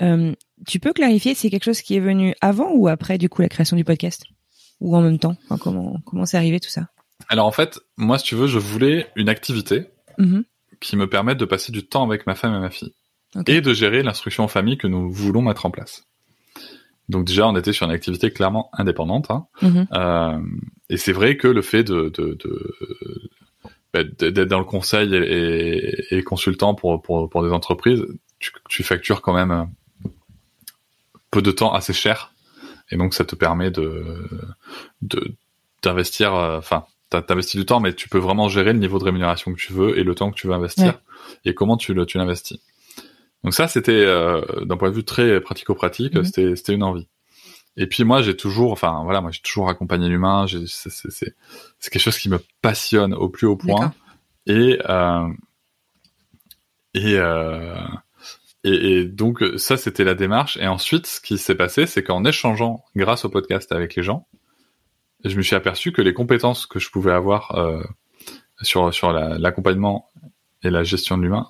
[0.02, 0.32] euh,
[0.66, 3.48] tu peux clarifier, c'est quelque chose qui est venu avant ou après du coup la
[3.48, 4.24] création du podcast?
[4.80, 5.36] Ou en même temps?
[5.44, 6.88] Enfin, Comment comment c'est arrivé tout ça?
[7.28, 9.86] Alors en fait, moi, si tu veux, je voulais une activité
[10.18, 10.44] Mhm.
[10.80, 12.94] Qui me permette de passer du temps avec ma femme et ma fille
[13.46, 16.04] et de gérer l'instruction en famille que nous voulons mettre en place.
[17.08, 19.30] Donc déjà, on était sur une activité clairement indépendante.
[19.30, 19.46] Hein.
[19.62, 19.86] Mhm.
[19.92, 20.40] Euh,
[20.88, 22.72] et c'est vrai que le fait de, de, de
[23.92, 28.04] bah, d'être dans le conseil et, et, et consultant pour, pour, pour des entreprises,
[28.38, 30.08] tu, tu factures quand même euh,
[31.30, 32.32] peu de temps assez cher.
[32.90, 34.28] Et donc ça te permet de
[35.82, 39.52] d'investir, euh, enfin, t'investis du temps, mais tu peux vraiment gérer le niveau de rémunération
[39.52, 40.92] que tu veux et le temps que tu veux investir Ouais.
[41.44, 42.58] et comment tu le tu l'investis.
[43.44, 46.24] Donc ça, c'était euh, d'un point de vue très pratico-pratique, Mhm.
[46.24, 47.06] c'était c'était une envie.
[47.76, 50.46] Et puis moi, j'ai toujours, enfin voilà, moi j'ai toujours accompagné l'humain.
[50.48, 53.92] C'est quelque chose qui me passionne au plus haut point.
[54.46, 55.28] Et euh,
[56.94, 57.76] et, euh,
[58.64, 60.56] et et donc ça, c'était la démarche.
[60.56, 64.26] Et ensuite, ce qui s'est passé, c'est qu'en échangeant, grâce au podcast avec les gens,
[65.28, 67.82] je me suis aperçu que les compétences que je pouvais avoir euh,
[68.62, 70.10] sur sur la- l'accompagnement
[70.62, 71.48] et la gestion de l'humain,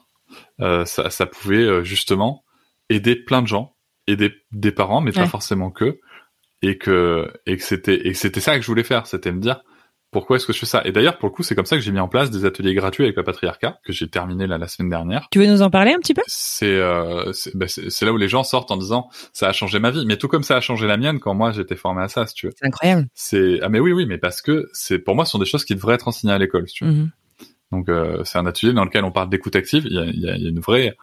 [0.60, 2.44] euh, ça, ça pouvait euh, justement
[2.88, 3.74] aider plein de gens,
[4.06, 6.00] aider des parents, mais pas forcément que,
[6.62, 9.40] et que et que c'était et que c'était ça que je voulais faire, c'était me
[9.40, 9.62] dire
[10.12, 10.82] pourquoi est-ce que je fais ça?
[10.84, 12.74] Et d'ailleurs, pour le coup, c'est comme ça que j'ai mis en place des ateliers
[12.74, 15.26] gratuits avec la patriarcat que j'ai terminé là la semaine dernière.
[15.30, 16.22] Tu veux nous en parler un petit peu?
[16.26, 17.66] C'est euh, bah,
[18.02, 20.42] là où les gens sortent en disant ça a changé ma vie, mais tout comme
[20.42, 22.52] ça a changé la mienne quand moi j'étais formé à ça, si tu veux.
[22.56, 23.06] C'est incroyable.
[23.14, 25.64] C'est ah mais oui oui, mais parce que c'est pour moi ce sont des choses
[25.64, 26.92] qui devraient être enseignées à l'école, si tu veux.
[26.92, 27.10] Mhm.
[27.72, 29.86] Donc euh, c'est un atelier dans lequel on parle d'écoute active.
[29.86, 30.96] Il y a, il y a- il y a une vraie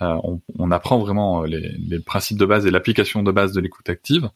[0.00, 3.88] on, on, apprend vraiment les, les, principes de base et l'application de base de l'écoute
[3.88, 4.30] active.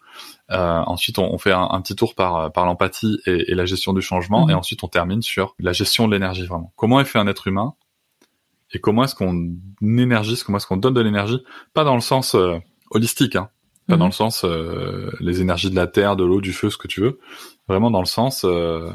[0.51, 3.93] ensuite, on, on fait un, un, petit tour par, par l'empathie et, et, la gestion
[3.93, 4.51] du changement, mmh.
[4.51, 6.73] et ensuite on termine sur la gestion de l'énergie vraiment.
[6.77, 7.75] Comment est fait un être humain
[8.73, 9.53] et comment est-ce qu'on
[9.83, 11.39] énergise, comment est-ce qu'on donne de l'énergie,
[11.75, 12.35] pas dans le sens
[12.91, 13.49] holistique, hein,
[13.87, 14.11] pas dans mhm.
[14.11, 17.01] le sens euh, les énergies de la terre, de l'eau, du feu, ce que tu
[17.01, 17.19] veux.
[17.69, 18.91] Vraiment dans le sens euh,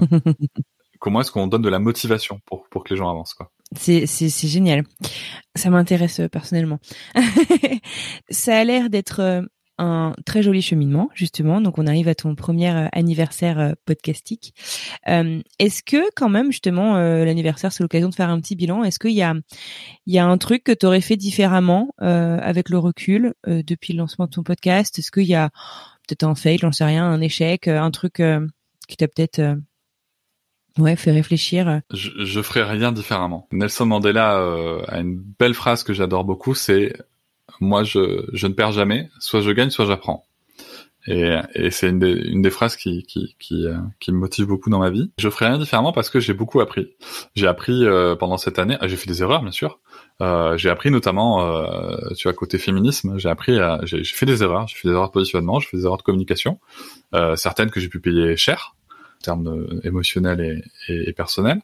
[0.99, 3.51] comment est-ce qu'on donne de la motivation pour pour que les gens avancent quoi.
[3.75, 4.83] C'est c'est génial.
[5.55, 6.79] Ça m'intéresse euh, personnellement.
[8.29, 9.47] ça a l'air d'être
[9.79, 11.61] un très joli cheminement, justement.
[11.61, 14.53] Donc, on arrive à ton premier euh, anniversaire euh, podcastique.
[15.07, 18.83] Euh, est-ce que, quand même, justement, l'anniversaire, c'est l'occasion de faire un petit bilan.
[18.83, 19.33] Est-ce qu'il y a,
[20.05, 23.99] il y a un truc que tu aurais fait différemment avec le recul depuis le
[23.99, 24.99] lancement de ton podcast?
[24.99, 25.49] Est-ce qu'il y a
[26.07, 28.21] peut-être un fail, j'en sais rien, un échec, un truc
[28.87, 29.41] qui t'a peut-être
[30.79, 31.81] Ouais, fait réfléchir.
[31.93, 33.47] Je, je ferai rien différemment.
[33.51, 34.37] Nelson Mandela
[34.87, 36.93] a une belle phrase que j'adore beaucoup, c'est
[37.59, 40.25] moi je, je ne perds jamais, soit je gagne, soit j'apprends.
[41.07, 44.69] Et, et c'est une, une des, phrases qui, qui, qui, euh, qui, me motive beaucoup
[44.69, 45.11] dans ma vie.
[45.17, 46.93] Je ferai rien différemment parce que j'ai beaucoup appris.
[47.35, 49.79] J'ai appris euh, pendant cette année, j'ai fait des erreurs bien sûr.
[50.21, 54.67] Euh, j'ai appris notamment, euh, tu vois, côté féminisme, j'ai appris, j'ai fait des erreurs,
[54.67, 56.59] j'ai fait des erreurs de positionnement, j'ai fait des erreurs de communication,
[57.35, 58.75] certaines que j'ai pu payer cher
[59.23, 61.61] termes émotionnels et, et, personnels.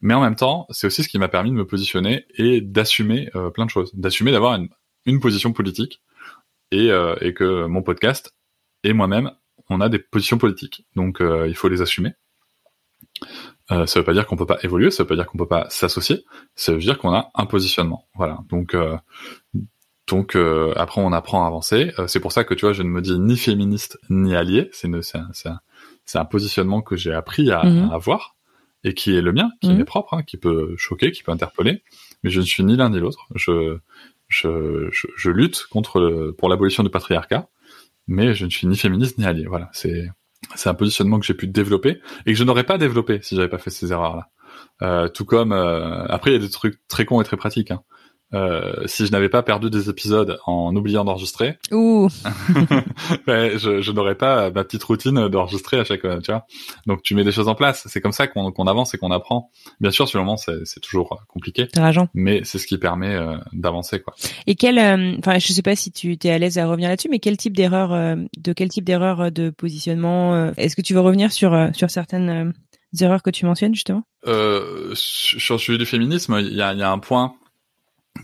[0.00, 3.30] Mais en même temps, c'est aussi ce qui m'a permis de me positionner et d'assumer
[3.54, 4.68] plein de choses, d'assumer d'avoir une,
[5.06, 6.02] une position politique
[6.70, 8.34] et, euh, et que mon podcast
[8.84, 9.32] et moi-même,
[9.70, 10.86] on a des positions politiques.
[10.94, 12.12] Donc euh, il faut les assumer.
[13.70, 15.46] Euh, ça veut pas dire qu'on peut pas évoluer, ça veut pas dire qu'on peut
[15.46, 16.24] pas s'associer,
[16.54, 18.08] ça veut dire qu'on a un positionnement.
[18.14, 18.38] Voilà.
[18.48, 18.96] Donc euh,
[20.06, 21.92] donc euh, après on apprend à avancer.
[22.06, 24.70] c'est pour ça que tu vois, je ne me dis ni féministe ni allié.
[24.72, 25.18] C'est c'est
[25.48, 25.60] un,
[26.14, 27.90] un, positionnement que j'ai appris à, mhm.
[27.90, 28.36] à, avoir
[28.84, 29.80] et qui est le mien, qui mhm.
[29.80, 31.82] est propre, hein, qui peut choquer, qui peut interpeller.
[32.22, 33.26] Mais je ne suis ni l'un ni l'autre.
[33.34, 33.78] Je
[34.28, 37.48] je, je, je lutte contre pour l'abolition du patriarcat,
[38.06, 39.46] mais je ne suis ni féministe ni allié.
[39.46, 40.08] Voilà, c'est
[40.54, 43.48] c'est un positionnement que j'ai pu développer et que je n'aurais pas développé si j'avais
[43.48, 44.28] pas fait ces erreurs-là.
[44.82, 47.70] Euh, tout comme euh, après il y a des trucs très cons et très pratiques.
[47.70, 47.82] Hein.
[48.34, 52.08] Euh, si je n'avais pas perdu des épisodes en oubliant d'enregistrer, Ouh.
[53.26, 56.46] je, je n'aurais pas ma petite routine d'enregistrer à chaque fois, tu vois.
[56.86, 57.86] Donc tu mets des choses en place.
[57.86, 59.50] C'est comme ça qu'on qu'on avance et qu'on apprend.
[59.80, 61.68] Bien sûr, sur le moment, c'est toujours compliqué.
[62.12, 64.14] Mais c'est ce qui permet euh, d'avancer, quoi.
[64.46, 67.08] Et quel, euh, enfin, je sais pas si tu es à l'aise à revenir là-dessus,
[67.10, 71.32] mais quel type d'erreur, de quel type d'erreur de positionnement Est-ce que tu veux revenir
[71.32, 72.52] sur sur certaines
[73.00, 74.02] erreurs que tu mentionnes justement?
[74.26, 77.34] Euh, Sur le sujet du féminisme, il y a, y a un point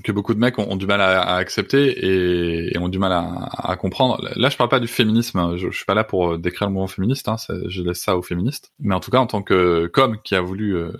[0.03, 3.49] que beaucoup de mecs ont, du mal à, à accepter et, ont du mal à,
[3.53, 4.21] à, comprendre.
[4.37, 5.57] Là, je parle pas du féminisme.
[5.57, 7.29] Je, je suis pas là pour euh, décrire le mouvement féministe.
[7.29, 7.37] Hein,
[7.69, 8.73] je laisse ça aux féministes.
[8.81, 10.93] Mais en tout cas, en tant que comme qui a voulu, euh,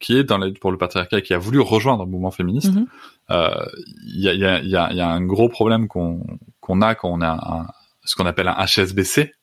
[0.00, 2.30] qui est dans la lutte pour le patriarcat, et qui a voulu rejoindre le mouvement
[2.30, 2.72] féministe,
[3.30, 3.50] euh,
[4.04, 7.10] il y, a, y, a, y, a, y, a, un gros problème qu'on a quand
[7.10, 7.66] on a un,
[8.04, 9.34] ce qu'on appelle un HSBC,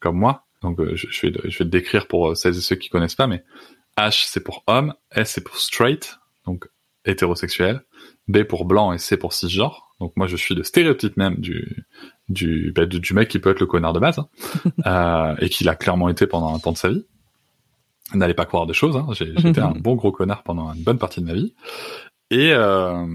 [0.00, 0.44] comme moi.
[0.62, 3.26] Donc, je, je, vais, je vais le décrire pour celles et ceux qui connaissent pas,
[3.26, 3.44] mais
[3.96, 6.68] H c'est pour homme, S c'est pour straight, donc
[7.04, 7.82] hétérosexuel.
[8.28, 9.94] B pour blanc et C pour cisgenre.
[10.00, 11.86] Donc moi je suis le stéréotype même du
[12.28, 14.28] du bah, du, mec qui peut être le connard de base hein.
[14.86, 17.04] euh, et qui l'a clairement été pendant un temps de sa vie.
[18.14, 18.96] N'allez pas croire des choses.
[18.96, 19.06] Hein.
[19.12, 21.54] J'étais un bon gros connard pendant une bonne partie de ma vie.
[22.30, 23.06] Et euh,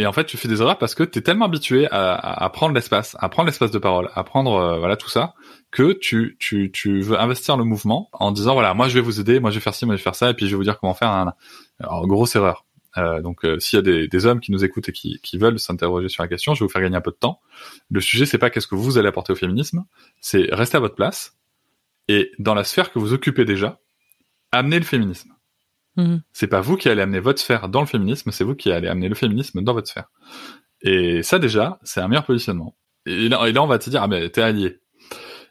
[0.00, 2.48] et en fait, tu fais des erreurs parce que tu es tellement habitué à, à,
[2.48, 5.34] prendre l'espace, à prendre l'espace de parole, à prendre euh, voilà tout ça,
[5.70, 9.20] que tu, tu, tu veux investir le mouvement en disant voilà, moi je vais vous
[9.20, 10.56] aider, moi je vais faire ci, moi je vais faire ça, et puis je vais
[10.56, 11.10] vous dire comment faire.
[11.80, 12.64] Alors, grosse erreur.
[12.96, 15.38] Euh, donc, euh, s'il y a des, des, hommes qui nous écoutent et qui, qui
[15.38, 17.40] veulent s'interroger sur la question, je vais vous faire gagner un peu de temps.
[17.90, 19.84] Le sujet, c'est pas qu'est-ce que vous allez apporter au féminisme,
[20.20, 21.36] c'est rester à votre place
[22.08, 23.78] et dans la sphère que vous occupez déjà,
[24.50, 25.32] amener le féminisme.
[25.96, 26.16] Mmh.
[26.32, 28.88] C'est pas vous qui allez amener votre sphère dans le féminisme, c'est vous qui allez
[28.88, 30.10] amener le féminisme dans votre sphère.
[30.82, 32.76] Et ça déjà, c'est un meilleur positionnement.
[33.06, 34.78] Et là, et là on va te dire ah ben t'es allié.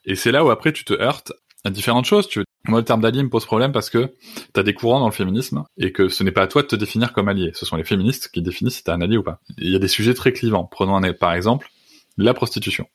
[0.04, 1.32] Et c'est là où après tu te heurtes
[1.64, 2.28] à différentes choses.
[2.28, 4.14] Tu moi, le terme d'allié me pose problème parce que
[4.54, 6.68] tu as des courants dans le féminisme et que ce n'est pas à toi de
[6.68, 7.52] te définir comme allié.
[7.54, 9.40] Ce sont les féministes qui définissent si tu un allié ou pas.
[9.58, 10.66] Il y a des sujets très clivants.
[10.66, 11.70] Prenons un, par exemple
[12.18, 12.86] la prostitution.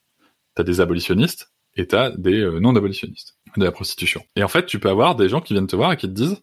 [0.57, 4.23] Tu as des abolitionnistes et tu as des euh, non-abolitionnistes de la prostitution.
[4.37, 6.13] Et en fait, tu peux avoir des gens qui viennent te voir et qui te
[6.13, 6.43] disent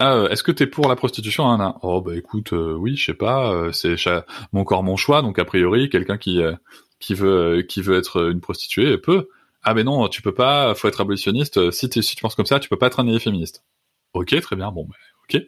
[0.00, 3.06] ah, euh, est-ce que t'es pour la prostitution hein, Oh bah écoute, euh, oui, je
[3.06, 3.96] sais pas, c'est
[4.52, 6.40] mon corps mon choix, donc a priori quelqu'un qui
[7.00, 9.28] qui veut qui veut être une prostituée peut
[9.68, 11.70] ah mais non, tu peux pas, faut être abolitionniste.
[11.70, 13.64] Si, si tu penses comme ça, tu peux pas être un allié féministe.
[14.14, 14.94] Ok, très bien, bon, bah,
[15.24, 15.42] ok.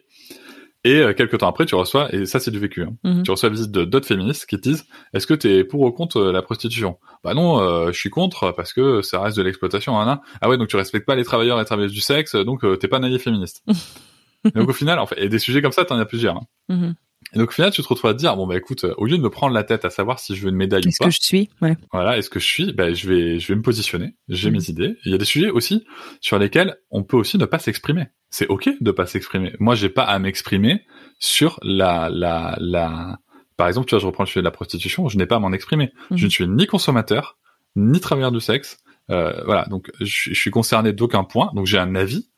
[0.83, 3.23] Et euh, quelques temps après, tu reçois, et ça c'est du vécu, hein, mhm.
[3.23, 5.91] tu reçois la visite d'autres féministes qui te disent, est-ce que tu es pour ou
[5.91, 6.97] contre euh, la prostitution?
[7.23, 9.99] Bah non, euh, je suis contre parce que ça reste de l'exploitation.
[9.99, 12.63] Hein, ah ouais, donc tu respectes pas les travailleurs et les travailleuses du sexe, donc
[12.79, 13.63] t'es pas un allié féministe.
[14.55, 16.37] donc au final, en fait, et des sujets comme ça, t'en as plusieurs.
[16.37, 16.45] Hein.
[16.69, 16.95] Mhm.
[17.33, 19.17] Et donc au final, tu te retrouves à te dire bon bah écoute, au lieu
[19.17, 20.99] de me prendre la tête à savoir si je veux une médaille ou pas, est-ce
[21.05, 21.49] que je suis?
[21.61, 21.77] Ouais.
[21.93, 24.53] Voilà, est-ce que je suis Ben je vais je vais me positionner, j'ai mmh.
[24.53, 24.97] mes idées.
[25.05, 25.85] Il y a des sujets aussi
[26.19, 28.07] sur lesquels on peut aussi ne pas s'exprimer.
[28.29, 29.53] C'est ok de pas s'exprimer.
[29.59, 30.85] Moi, j'ai pas à m'exprimer
[31.19, 33.19] sur la la la.
[33.57, 35.07] Par exemple, tu vois, je reprends le sujet de la prostitution.
[35.07, 35.91] Je n'ai pas à m'en exprimer.
[36.09, 36.17] Mmh.
[36.17, 37.37] Je ne suis ni consommateur,
[37.75, 38.77] ni travailleur du sexe.
[39.09, 41.51] Euh, voilà, donc je, je suis concerné d'aucun point.
[41.53, 42.30] Donc j'ai un avis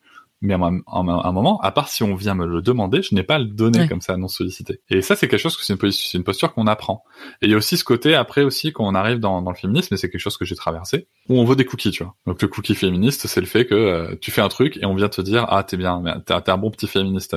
[0.44, 3.36] mais à un, moment, à part si on vient me le demander, je n'ai pas
[3.36, 4.80] à le donner comme ça non sollicité.
[4.90, 7.02] Et ça, c'est quelque chose que c'est une, une, posture qu'on apprend.
[7.40, 9.56] Et il y a aussi ce côté après aussi quand on arrive dans, dans le
[9.56, 12.14] féminisme, et c'est quelque chose que j'ai traversé, où on veut des cookies, tu vois.
[12.26, 14.94] Donc le cookie féministe, c'est le fait que euh, tu fais un truc et on
[14.94, 17.34] vient te dire ah t'es bien, t'es un bon petit féministe,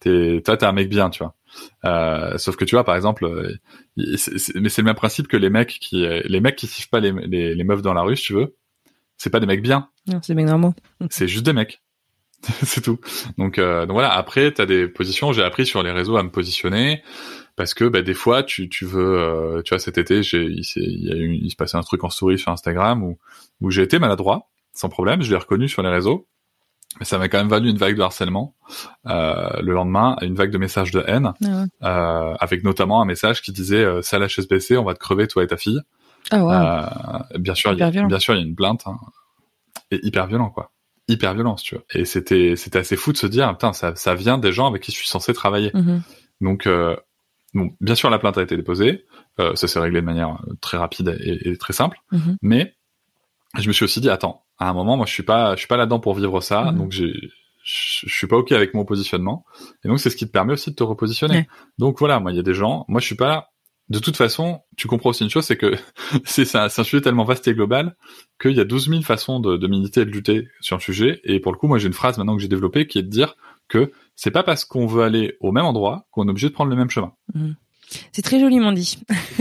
[0.00, 1.34] t'es t'es un mec bien, tu vois.
[1.84, 3.54] Euh, sauf que tu vois par exemple, euh,
[3.96, 7.12] mais c'est le même principe que les mecs qui les mecs qui siffent pas les,
[7.12, 8.56] les, les meufs dans la rue, si tu veux.
[9.18, 9.90] C'est pas des mecs bien.
[10.06, 10.72] Non, c'est des mecs normaux.
[11.10, 11.82] c'est juste des mecs.
[12.62, 12.98] c'est tout.
[13.38, 14.12] Donc, euh, donc voilà.
[14.12, 15.32] Après, t'as des positions.
[15.32, 17.02] J'ai appris sur les réseaux à me positionner
[17.56, 20.62] parce que bah, des fois, tu, tu veux, euh, tu vois, cet été, j'ai, il,
[20.76, 23.18] il, y a eu, il se passait un truc en story sur Instagram où,
[23.60, 25.22] où j'ai été maladroit, sans problème.
[25.22, 26.26] Je l'ai reconnu sur les réseaux,
[26.98, 28.54] mais ça m'a quand même valu une vague de harcèlement
[29.06, 31.34] euh, le lendemain, une vague de messages de haine,
[31.82, 35.28] ah avec notamment un message qui disait euh, "Ça la HSBC, on va te crever
[35.28, 35.80] toi et ta fille."
[36.30, 37.38] Ah ouais.
[37.38, 38.84] Bien sûr, il y a, bien sûr, il y a une plainte.
[38.86, 38.98] Hein,
[39.90, 40.70] et hyper violent, quoi
[41.10, 41.84] hyper violence, tu vois.
[41.94, 44.82] Et c'était c'était assez fou de se dire, putain, ça, ça vient des gens avec
[44.82, 45.70] qui je suis censé travailler.
[45.70, 46.00] Mm-hmm.
[46.40, 46.96] Donc, euh,
[47.54, 49.06] bon, bien sûr, la plainte a été déposée.
[49.38, 51.98] Euh, ça s'est réglé de manière euh, très rapide et, très simple.
[52.12, 52.36] Mm-hmm.
[52.42, 52.74] Mais
[53.58, 55.68] je me suis aussi dit, attends, à un moment, moi, je suis pas, je suis
[55.68, 56.64] pas là-dedans pour vivre ça.
[56.64, 56.76] Mm-hmm.
[56.76, 57.12] Donc, j'ai,
[57.62, 59.44] je suis pas ok avec mon positionnement.
[59.84, 61.46] Et donc, c'est ce qui te permet aussi de te repositionner.
[61.78, 62.84] Donc voilà, moi, il y a des gens.
[62.88, 63.50] Moi, je suis pas
[63.90, 65.74] de toute façon, tu comprends aussi une chose, c'est que
[66.24, 67.96] c'est un, sujet tellement vaste et global
[68.40, 71.20] qu'il y a 12 000 façons de, de, militer et de lutter sur le sujet.
[71.24, 73.08] Et pour le coup, moi, j'ai une phrase maintenant que j'ai développée qui est de
[73.08, 73.36] dire
[73.68, 76.70] que c'est pas parce qu'on veut aller au même endroit qu'on est obligé de prendre
[76.70, 77.12] le même chemin.
[77.34, 77.50] Mmh.
[78.12, 78.98] C'est très joliment dit.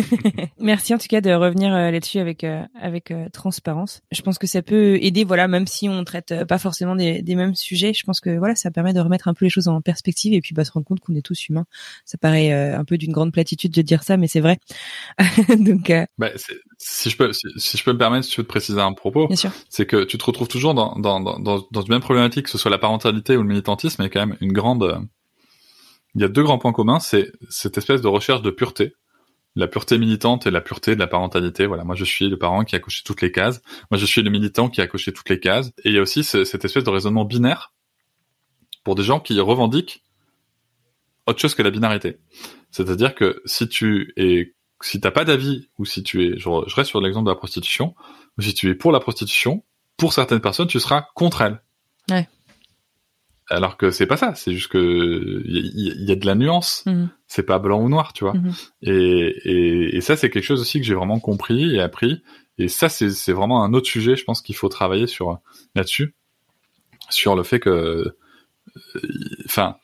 [0.59, 4.01] Merci en tout cas de revenir euh, là-dessus avec euh, avec euh, transparence.
[4.11, 7.35] Je pense que ça peut aider, voilà, même si on traite pas forcément des, des,
[7.35, 7.93] mêmes sujets.
[7.93, 10.41] Je pense que voilà, ça permet de remettre un peu les choses en perspective et
[10.41, 11.65] puis bah, se rendre compte qu'on est tous humains.
[12.05, 14.59] Ça paraît un peu d'une grande platitude de dire ça, mais c'est vrai.
[15.59, 16.29] Donc, bah,
[16.77, 19.29] si je peux si, je peux me permettre, si tu veux te préciser un propos,
[19.69, 22.57] c'est que tu te retrouves toujours dans dans, dans dans une même problématique, que ce
[22.57, 25.07] soit la parentalité ou le militantisme, il y a quand même une grande
[26.15, 28.93] il y a deux grands points communs, c'est cette espèce de recherche de pureté,
[29.55, 31.65] la pureté militante et la pureté de la parentalité.
[31.65, 34.21] Voilà, moi je suis le parent qui a coché toutes les cases, moi je suis
[34.21, 35.67] le militant qui a coché toutes les cases.
[35.83, 37.73] Et il y a aussi cette espèce de raisonnement binaire
[38.83, 40.03] pour des gens qui revendiquent
[41.27, 42.17] autre chose que la binarité.
[42.71, 46.89] C'est-à-dire que si tu es, si t'as pas d'avis ou si tu es, je, reste
[46.89, 47.95] sur l'exemple de la prostitution,
[48.37, 49.63] ou si tu es pour la prostitution,
[49.97, 51.61] pour certaines personnes, tu seras contre elle.
[52.09, 52.27] Ouais.
[53.49, 56.83] Alors que c'est pas ça, c'est juste que il y, a de la nuance.
[56.85, 57.09] Mhm.
[57.27, 58.33] C'est pas blanc ou noir, tu vois.
[58.33, 58.53] Mhm.
[58.83, 62.21] Et, et, ça, c'est quelque chose aussi que j'ai vraiment compris et appris.
[62.57, 65.39] Et ça, c'est vraiment un autre sujet, je pense qu'il faut travailler sur
[65.75, 66.13] là-dessus,
[67.09, 68.17] sur le fait que, euh,
[69.45, 69.77] enfin,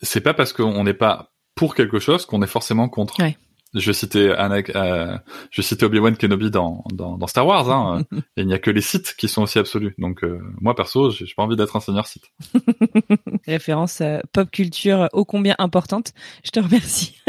[0.00, 3.20] c'est pas parce qu'on n'est pas pour quelque chose qu'on est forcément contre.
[3.20, 3.36] Ouais
[3.80, 5.18] je vais citer euh,
[5.50, 7.70] je vais citer Obi-Wan Kenobi dans, dans, Star Wars.
[7.70, 8.04] Hein,
[8.36, 9.94] et il n'y a que les sites qui sont aussi absolus.
[9.98, 12.24] Donc euh, moi perso, j'ai pas envie d'être un seigneur site.
[13.46, 16.12] Référence euh, pop culture ô combien importante.
[16.44, 17.20] Je te remercie.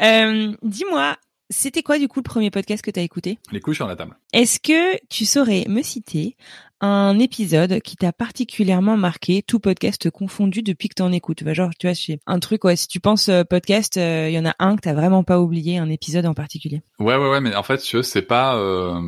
[0.62, 1.16] Dis-moi,
[1.50, 3.38] c'était quoi du coup le premier podcast que tu as écouté?
[3.52, 4.16] Les couches sur la table.
[4.32, 6.36] Est-ce que tu saurais me citer
[6.80, 11.42] un épisode qui t'a particulièrement marqué, tout podcast confondu depuis que t'en écoutes?
[11.52, 14.38] Genre, tu vois, c'est un truc, ouais, si tu penses euh, podcast, il euh, y
[14.38, 16.82] en a un que t'as vraiment pas oublié, un épisode en particulier.
[16.98, 18.56] Ouais, ouais, ouais, mais en fait, c'est pas...
[18.56, 19.00] Euh,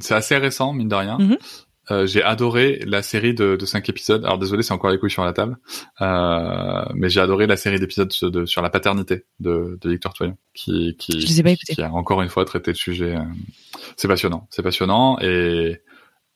[0.00, 1.18] c'est assez récent, mine de rien.
[1.18, 1.38] Mm-hmm.
[1.92, 4.24] Euh, j'ai adoré la série de, de cinq épisodes.
[4.24, 5.58] Alors désolé, c'est encore les couilles sur la table,
[6.00, 10.36] euh, mais j'ai adoré la série d'épisodes de, sur la paternité de, de Victor Toyon,
[10.54, 13.16] qui qui, qui, a encore une fois traité le sujet.
[13.16, 13.22] Euh,
[13.96, 15.82] c'est passionnant, c'est passionnant et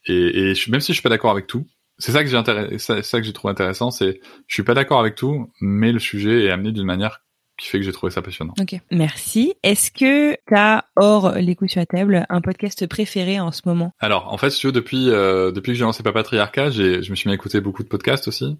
[0.07, 1.67] et, et même si je suis pas d'accord avec tout,
[1.99, 5.01] c'est ça que j'ai intéressé, ça que j'ai trouvé intéressant, c'est je suis pas d'accord
[5.01, 7.23] avec tout, mais le sujet est amené d'une manière
[7.57, 8.55] qui fait que j'ai trouvé ça passionnant.
[8.61, 9.55] Ok, merci.
[9.63, 13.63] Est-ce que tu as, hors les coups sur la table, un podcast préféré en ce
[13.65, 13.93] moment?
[13.99, 17.11] Alors, en fait, si tu veux, depuis, euh, depuis que j'ai lancé Papatriarcat, j'ai, je
[17.11, 18.59] me suis mis à écouter beaucoup de podcasts aussi.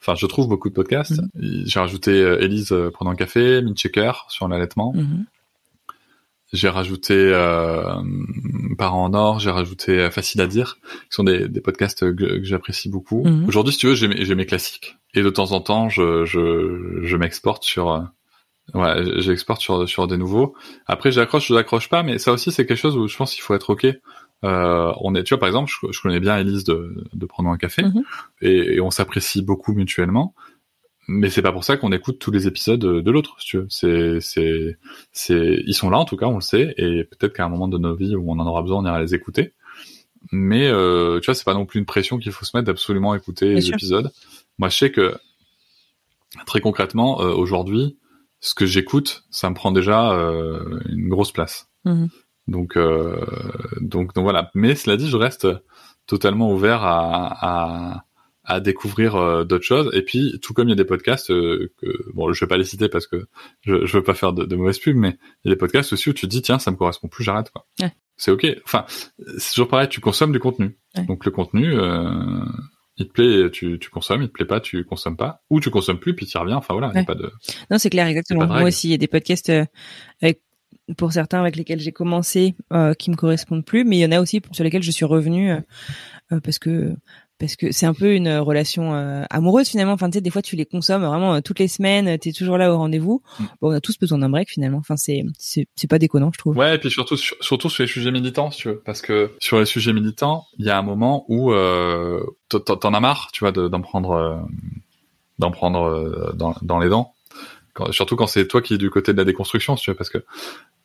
[0.00, 1.22] Enfin, je trouve beaucoup de podcasts.
[1.34, 1.64] Mhm.
[1.64, 4.92] J'ai rajouté euh, Elise euh, prenant un café, Checker sur l'allaitement.
[4.94, 5.24] Mhm.
[6.52, 8.00] J'ai rajouté euh,
[8.78, 12.44] Parents en or, j'ai rajouté euh, Facile à dire, qui sont des, des podcasts que,
[12.44, 13.24] j'apprécie beaucoup.
[13.24, 13.48] Mhm.
[13.48, 14.96] Aujourd'hui, si tu veux, j'ai mes, j'ai mes classiques.
[15.14, 18.06] Et de temps en temps, je, je, je m'exporte sur
[18.72, 20.54] Ouais, j'exporte sur sur des nouveaux.
[20.86, 23.42] Après, j'accroche, je n'accroche pas, mais ça aussi c'est quelque chose où je pense qu'il
[23.42, 23.86] faut être ok.
[24.44, 27.56] Euh, on est, tu vois, par exemple, je, connais bien Elise de, de prendre un
[27.56, 28.02] café mhm.
[28.42, 30.34] et, on s'apprécie beaucoup mutuellement.
[31.08, 33.66] mais c'est pas pour ça qu'on écoute tous les épisodes de l'autre, si tu veux.
[33.70, 34.78] C'est, c'est,
[35.12, 37.68] c'est, ils sont là en tout cas, on le sait, et peut-être qu'à un moment
[37.68, 39.52] de nos vies où on en aura besoin, on ira les écouter.
[40.32, 43.14] Mais euh, tu vois, c'est pas non plus une pression qu'il faut se mettre d'absolument
[43.14, 44.10] écouter les épisodes.
[44.58, 45.16] Moi, je sais que
[46.46, 47.96] très concrètement, euh, aujourd'hui,
[48.44, 51.68] ce que j'écoute, ça me prend déjà euh, une grosse place.
[51.84, 52.08] Mhm.
[52.46, 53.24] Donc, euh,
[53.80, 54.50] donc, donc voilà.
[54.54, 55.48] Mais cela dit, je reste
[56.06, 58.04] totalement ouvert à, à
[58.44, 59.90] à découvrir euh, d'autres choses.
[59.94, 62.58] Et puis, tout comme il y a des podcasts euh, que, bon, je vais pas
[62.58, 63.26] les citer parce que
[63.62, 65.92] je, je veux pas faire de, de mauvaise pub, mais il y a des podcasts
[65.94, 67.66] aussi où tu te dis, tiens, ça me correspond plus, j'arrête, quoi.
[68.16, 68.46] C'est ok.
[68.64, 68.84] Enfin,
[69.38, 70.78] c'est toujours pareil, tu consommes du contenu.
[71.08, 72.44] Donc, le contenu, euh,
[72.96, 75.70] il te plaît, tu, tu consommes, il te plaît pas, tu consommes pas, ou tu
[75.70, 76.56] consommes plus, puis tu y reviens.
[76.56, 77.32] Enfin, voilà, il a pas de.
[77.70, 78.46] Non, c'est clair, exactement.
[78.46, 79.52] Moi aussi, il y a des podcasts
[80.22, 80.40] avec
[80.96, 84.12] pour certains avec lesquels j'ai commencé euh, qui me correspondent plus, mais il y en
[84.12, 86.94] a aussi sur lesquels je suis revenue euh, parce que
[87.44, 89.92] parce que c'est un peu une relation euh, amoureuse finalement.
[89.92, 92.32] Enfin, tu sais, des fois tu les consommes vraiment euh, toutes les semaines, tu es
[92.32, 93.22] toujours là au rendez-vous.
[93.38, 93.44] Mm.
[93.60, 94.78] Bon, on a tous besoin d'un break finalement.
[94.78, 96.56] Enfin, c'est c'est pas déconnant, je trouve.
[96.56, 99.66] Ouais, et puis surtout surtout sur les sujets militants, tu veux, parce que sur les
[99.66, 103.80] sujets militants, il y a un moment où euh, t'en as marre, tu vois, d'en
[103.80, 104.36] prendre euh,
[105.38, 107.14] d'en prendre dans dans les dents.
[107.74, 110.10] Quand, surtout quand c'est toi qui es du côté de la déconstruction, tu veux, parce
[110.10, 110.24] que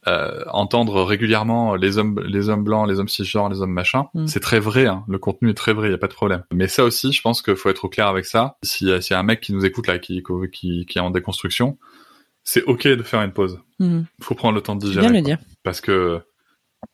[0.08, 4.28] euh, entendre régulièrement les hommes, les hommes blancs, les hommes cisgenres, les hommes machins, mm.
[4.28, 4.86] c'est très vrai.
[4.86, 5.04] Hein.
[5.08, 6.44] Le contenu est très vrai, il y a pas de problème.
[6.54, 8.58] Mais ça aussi, je pense qu'il faut être au clair avec ça.
[8.64, 10.24] S'il y, y, a un mec qui nous écoute là, qui,
[10.54, 11.78] qui, qui est en déconstruction,
[12.44, 13.60] c'est ok de faire une pause.
[13.80, 14.02] Mm.
[14.22, 15.08] faut prendre le temps de digérer.
[15.08, 15.38] Bien le dire.
[15.64, 16.22] Parce que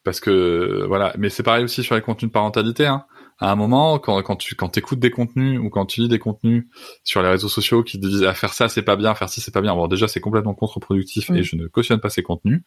[0.03, 1.13] parce que voilà.
[1.17, 2.87] Mais c'est pareil aussi sur les contenus de parentalité.
[2.87, 3.05] Hein
[3.39, 6.19] à un moment, quand, quand tu quand écoutes des contenus ou quand tu lis des
[6.19, 6.67] contenus
[7.03, 9.29] sur les réseaux sociaux qui te disent à ah, faire ça c'est pas bien, faire
[9.29, 9.75] ci c'est pas bien.
[9.75, 12.61] Bon déjà c'est complètement contre-productif et je ne cautionne pas ces contenus,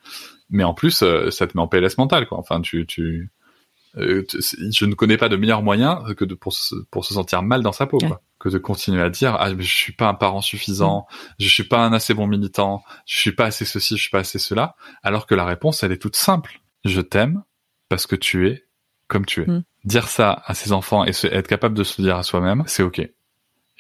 [0.50, 2.38] mais en plus euh, ça te met en PLS mental quoi.
[2.38, 3.30] Enfin tu tu
[3.96, 4.24] euh,
[4.70, 7.62] je ne connais pas de meilleur moyen que de pour se, pour se sentir mal
[7.62, 10.14] dans sa peau quoi, que de continuer à dire ah mais je suis pas un
[10.14, 11.06] parent suffisant,
[11.38, 14.20] je suis pas un assez bon militant, je suis pas assez ceci, je suis pas
[14.20, 16.60] assez cela, alors que la réponse elle est toute simple.
[16.84, 17.42] Je t'aime
[17.88, 18.64] parce que tu es
[19.08, 19.46] comme tu es.
[19.46, 19.64] Mm.
[19.84, 22.82] Dire ça à ses enfants et être capable de se le dire à soi-même, c'est
[22.82, 23.00] ok.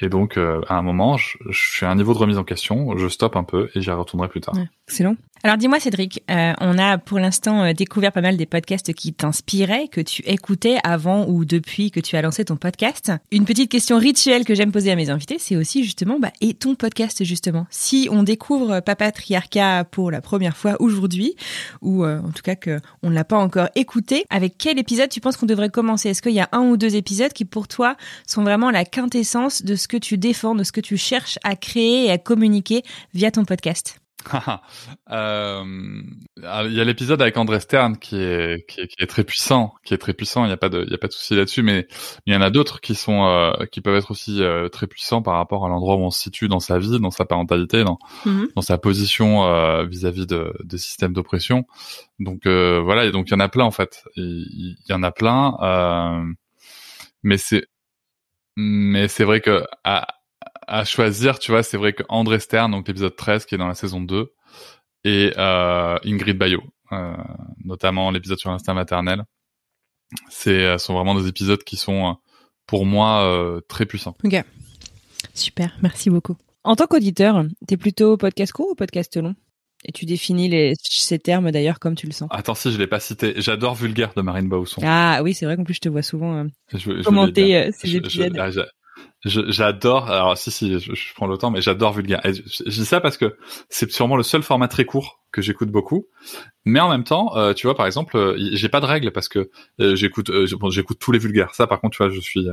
[0.00, 2.44] Et donc, euh, à un moment, je, je, suis à un niveau de remise en
[2.44, 4.54] question, je stoppe un peu et j'y retournerai plus tard.
[4.86, 5.16] excellent.
[5.44, 9.12] Alors dis-moi Cédric, euh, on a pour l'instant euh, découvert pas mal des podcasts qui
[9.12, 13.12] t'inspiraient, que tu écoutais avant ou depuis que tu as lancé ton podcast.
[13.30, 16.54] Une petite question rituelle que j'aime poser à mes invités, c'est aussi justement, bah, et
[16.54, 17.66] ton podcast justement?
[17.70, 21.36] Si on découvre Papatriarcat pour la première fois aujourd'hui,
[21.82, 25.20] ou en tout cas que on ne l'a pas encore écouté, avec quel épisode tu
[25.20, 26.08] penses qu'on devrait commencer?
[26.08, 29.62] Est-ce qu'il y a un ou deux épisodes qui pour toi sont vraiment la quintessence
[29.62, 32.82] de ce que tu défends, de ce que tu cherches à créer et à communiquer
[33.14, 34.00] via ton podcast?
[35.10, 35.64] euh,
[36.36, 39.98] il y a l'épisode avec André Stern qui est, qui est, très puissant, qui est
[39.98, 40.44] très puissant.
[40.44, 41.86] Il n'y a pas de il y a pas de souci là-dessus, mais
[42.26, 45.22] il y en a d'autres qui sont euh, qui peuvent être aussi euh, très puissants
[45.22, 47.98] par rapport à l'endroit où on se situe dans sa vie, dans sa parentalité, dans
[48.26, 48.54] mm-hmm.
[48.54, 51.64] dans sa position vis-à-vis de des systèmes d'oppression.
[52.18, 54.04] Donc voilà, et donc il y en a plein en fait.
[54.16, 56.26] Il, y en a plein,
[57.22, 57.66] mais c'est
[58.56, 60.17] mais c'est vrai que à,
[60.68, 63.68] à choisir, tu vois, c'est vrai que André Stern, donc l'épisode 13 qui est dans
[63.68, 64.32] la saison 2,
[65.04, 66.62] et euh, Ingrid Bayo,
[66.92, 67.14] euh,
[67.64, 69.24] notamment l'épisode sur l'instinct maternel,
[70.30, 72.12] c'est euh, sont vraiment des épisodes qui sont euh,
[72.66, 74.16] pour moi euh, très puissants.
[74.24, 74.42] Ok,
[75.34, 76.36] super, merci beaucoup.
[76.64, 79.34] En tant qu'auditeur, t'es plutôt podcast court ou podcast long?
[79.84, 82.28] Et tu définis les, ces termes d'ailleurs comme tu le sens.
[82.32, 84.82] Attends, si je l'ai pas cité, j'adore Vulgaire de Marine Bausson.
[84.84, 86.44] Ah oui, c'est vrai qu'en plus je te vois souvent
[87.04, 88.36] commenter ces épisodes.
[89.24, 90.08] J'adore.
[90.08, 92.20] Alors si si, je, prends le temps, mais j'adore Vulgaire.
[92.24, 93.36] je, dis ça parce que
[93.68, 96.06] c'est sûrement le seul format très court que j'écoute beaucoup.
[96.64, 99.28] Mais en même temps, euh, tu vois, par exemple, euh, j'ai pas de règles parce
[99.28, 100.30] que euh, j'écoute,
[100.70, 101.54] j'écoute tous les vulgaires.
[101.54, 102.46] Ça, par contre, tu vois, je suis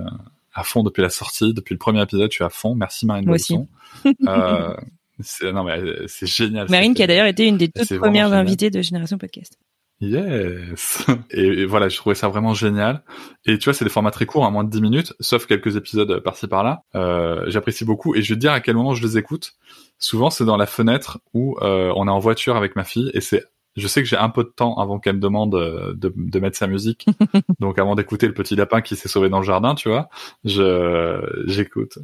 [0.53, 2.73] à fond depuis la sortie, depuis le premier épisode, je suis à fond.
[2.73, 3.57] Merci Marine Moi aussi.
[4.05, 6.69] non mais c'est génial.
[6.69, 9.57] Marine qui a d'ailleurs été une des toutes premières invitées de Génération Podcast.
[10.01, 11.05] Yes.
[11.31, 13.03] Et, voilà, je trouvais ça vraiment génial.
[13.45, 15.75] Et tu vois, c'est des formats très courts, à moins de 10 minutes, sauf quelques
[15.75, 16.83] épisodes par-ci par-là.
[16.95, 18.15] Euh, J'apprécie beaucoup.
[18.15, 19.53] Et je vais te dire à quel moment je les écoute.
[19.97, 23.21] Souvent, c'est dans la fenêtre où euh, on est en voiture avec ma fille, et
[23.21, 23.45] c'est
[23.77, 26.39] je sais que j'ai un peu de temps avant qu'elle me demande euh, de, de,
[26.39, 27.05] mettre sa musique.
[27.59, 30.09] Donc avant d'écouter le petit lapin qui s'est sauvé dans le jardin, tu vois,
[30.45, 31.99] je j'écoute.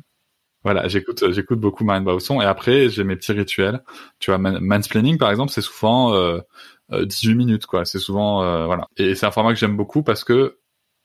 [0.64, 3.82] Voilà, j'écoute j'écoute beaucoup Marine Bausson et après j'ai mes petits rituels.
[4.20, 6.40] Tu vois, mansplaining par exemple, c'est souvent euh,
[6.92, 7.86] 18 euh, minutes quoi.
[7.86, 8.88] C'est souvent euh, voilà.
[8.98, 10.60] Et c'est un format que j'aime beaucoup parce que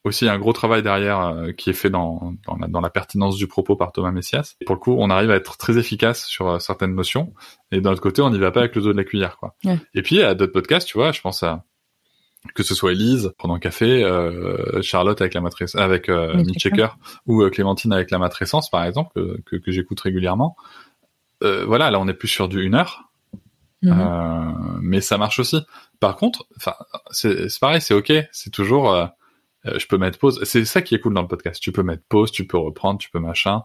[0.04, 2.68] aussi il y a un gros travail derrière euh, qui est fait dans dans la,
[2.68, 4.56] dans la, pertinence du propos par Thomas Messias.
[4.60, 7.32] Et pour le coup, on arrive à être très efficace sur certaines notions.
[7.72, 9.56] Et d'un autre côté, on n'y va pas avec le dos de la cuillère quoi.
[9.94, 11.64] Et puis à d'autres podcasts, tu vois, je pense à
[12.54, 16.88] que ce soit Elise pendant café, euh, Charlotte avec la matrice, avec euh, Checker
[17.26, 20.56] ou Clémentine avec la matrescence par exemple que, que, que j'écoute régulièrement
[21.40, 23.10] voilà, là on est plus sur du une heure,
[23.82, 24.78] mhm.
[24.80, 25.60] mais ça marche aussi.
[26.00, 26.74] Par contre, enfin,
[27.10, 29.10] c'est pareil, c'est ok, c'est toujours,
[29.64, 30.42] je peux mettre pause.
[30.44, 31.60] C'est ça qui est cool dans le podcast.
[31.60, 33.64] Tu peux mettre pause, tu peux reprendre, tu peux machin.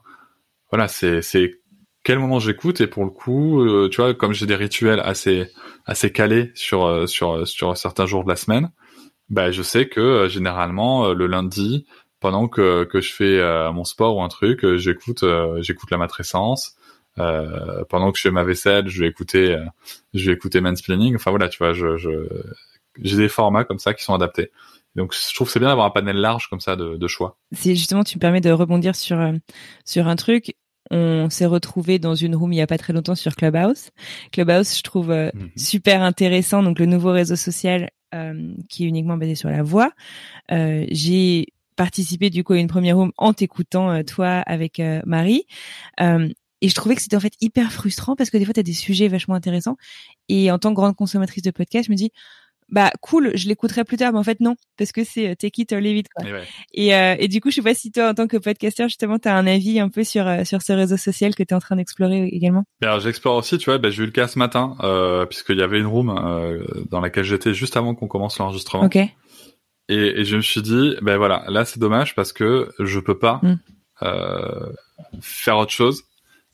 [0.70, 1.61] Voilà, c'est
[2.04, 5.48] quel moment j'écoute et pour le coup, euh, tu vois, comme j'ai des rituels assez
[5.86, 8.72] assez calés sur euh, sur sur certains jours de la semaine,
[9.30, 11.86] bah je sais que euh, généralement le lundi,
[12.20, 15.24] pendant que que je fais mon sport ou un truc, j'écoute
[15.62, 16.76] j'écoute la matrescence.
[17.18, 19.58] pendant que je fais ma vaisselle, je vais écouter
[20.14, 21.16] je vais écouter mansplaining.
[21.16, 21.98] Enfin voilà, tu vois, je
[23.02, 24.52] j'ai des formats comme ça qui sont adaptés.
[24.96, 27.38] Donc je trouve c'est bien d'avoir un panel large comme ça de, de choix.
[27.54, 29.18] C'est justement tu me permets de rebondir sur
[29.86, 30.56] sur un truc
[30.92, 33.92] on s'est retrouvé dans une room il y a pas très longtemps sur Clubhouse.
[34.32, 35.50] Clubhouse, je trouve euh, mhm.
[35.56, 36.62] super intéressant.
[36.62, 39.92] Donc le nouveau réseau social euh, qui est uniquement basé sur la voix.
[40.52, 45.46] Euh, j'ai participé du coup à une première room en t'écoutant toi avec Marie.
[46.00, 48.64] et je trouvais que c'était en fait hyper frustrant parce que des fois tu as
[48.64, 49.78] des sujets vachement intéressants
[50.28, 52.12] et en tant que grande consommatrice de podcast, je me dis
[52.72, 55.62] bah cool, je l'écouterai plus tard, mais en fait non, parce que c'est euh, take
[55.62, 56.26] it or leave it quoi.
[56.74, 59.20] Et, euh, et, du coup, je sais pas si toi, en tant que podcasteur, justement,
[59.20, 61.54] tu as un avis un peu sur euh, sur ce réseau social que tu es
[61.54, 62.64] en train d'explorer également?
[62.82, 65.62] Alors j'explore aussi, tu vois, bah, j'ai eu le cas ce matin, euh, puisqu'il y
[65.62, 68.86] avait une room euh, dans laquelle j'étais juste avant qu'on commence l'enregistrement.
[68.86, 68.96] Ok.
[68.96, 69.10] Et,
[69.90, 73.42] et, je me suis dit, ben voilà, là c'est dommage parce que je peux pas
[73.44, 73.60] mm.
[75.20, 76.04] faire autre chose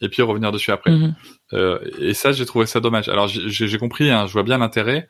[0.01, 0.91] et puis revenir dessus après.
[0.91, 1.99] Mm-hmm.
[1.99, 3.07] et ça, j'ai trouvé ça dommage.
[3.09, 5.07] Alors j'ai compris, hein, je vois bien l'intérêt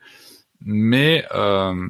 [0.64, 1.88] mais euh,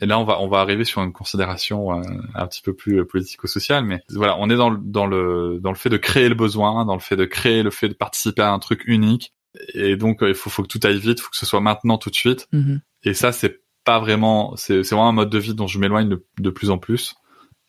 [0.00, 2.02] et là on va on va arriver sur une considération euh,
[2.34, 5.76] un petit peu plus politico-sociale, mais voilà, on est dans le dans le dans le
[5.76, 8.52] fait de créer le besoin, dans le fait de créer le fait de participer à
[8.52, 9.32] un truc unique,
[9.74, 11.98] et donc euh, il faut faut que tout aille vite, faut que ce soit maintenant
[11.98, 12.80] tout de suite, mm-hmm.
[13.04, 16.08] et ça c'est pas vraiment c'est c'est vraiment un mode de vie dont je m'éloigne
[16.08, 17.14] de, de, plus en plus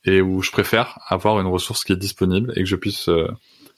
[0.05, 3.09] et où je préfère avoir une ressource qui est disponible et que je puisse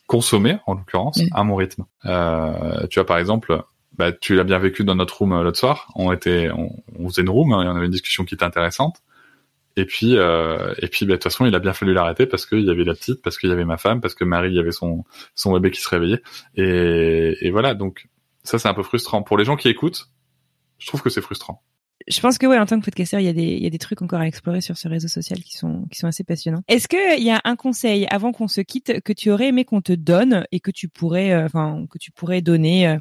[0.07, 1.85] consommer en l'occurrence à mon rythme.
[2.05, 3.63] Euh, tu vois par exemple
[3.97, 5.91] bah, tu l'as bien vécu dans notre room euh, l'autre soir.
[5.95, 8.45] On était, on, on faisait une room hein, et on avait une discussion qui était
[8.45, 9.01] intéressante.
[9.77, 12.45] Et puis, euh, et puis, bah, de toute façon, il a bien fallu l'arrêter parce
[12.45, 14.55] qu'il y avait la petite, parce qu'il y avait ma femme, parce que Marie, il
[14.55, 15.03] y avait son
[15.35, 16.21] son bébé qui se réveillait.
[16.55, 18.07] Et, et voilà, donc
[18.43, 20.07] ça, c'est un peu frustrant pour les gens qui écoutent.
[20.77, 21.61] Je trouve que c'est frustrant
[22.07, 24.27] je pense que ouais, en tant que podcasteur, il y a des trucs encore à
[24.27, 26.63] explorer sur ce réseau social qui sont assez passionnants.
[26.67, 29.65] Est-ce que il y a un conseil avant qu'on se quitte que tu aurais aimé
[29.65, 32.97] qu'on te donne et que tu pourrais euh, donner euh,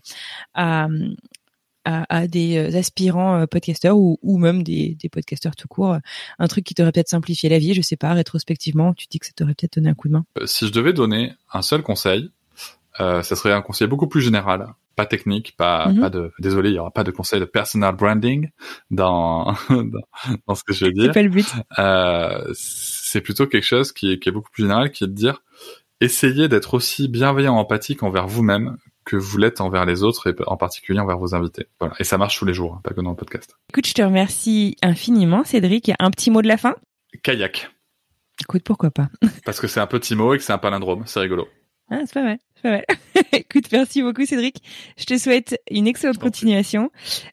[1.85, 5.99] à des euh, aspirants podcasteurs ou, même des, des podcasteurs tout court,
[6.39, 9.27] un truc qui t'aurait peut-être simplifié la vie, je sais pas, rétrospectivement, tu dis que
[9.27, 10.25] ça t'aurait peut-être donné un coup de main.
[10.47, 12.31] Si je devais donner un seul conseil,
[12.99, 16.01] ça serait un conseil beaucoup plus général pas technique, pas, mhm.
[16.01, 18.51] pas de, désolé, il y aura pas de conseil de personal branding
[18.91, 19.55] dans,
[20.47, 21.07] dans, ce que je vais dire.
[21.07, 21.53] C'est pas le but.
[21.79, 25.13] Euh, c'est plutôt quelque chose qui est, qui est beaucoup plus général, qui est de
[25.13, 25.43] dire,
[26.01, 30.57] essayez d'être aussi bienveillant, empathique envers vous-même que vous l'êtes envers les autres et en
[30.57, 31.67] particulier envers vos invités.
[31.79, 31.95] Voilà.
[31.99, 33.57] Et ça marche tous les jours, hein, pas que dans le podcast.
[33.71, 35.93] Écoute, je te remercie infiniment, Cédric.
[35.99, 36.75] Un petit mot de la fin?
[37.23, 37.71] Kayak.
[38.41, 39.09] Écoute, pourquoi pas?
[39.45, 41.05] Parce que c'est un petit mot et que c'est un palindrome.
[41.07, 41.47] C'est rigolo.
[41.91, 42.39] Ah, c'est pas mal.
[42.65, 42.85] Ouais.
[43.33, 44.63] Écoute, merci beaucoup Cédric.
[44.97, 46.91] Je te souhaite une excellente continuation.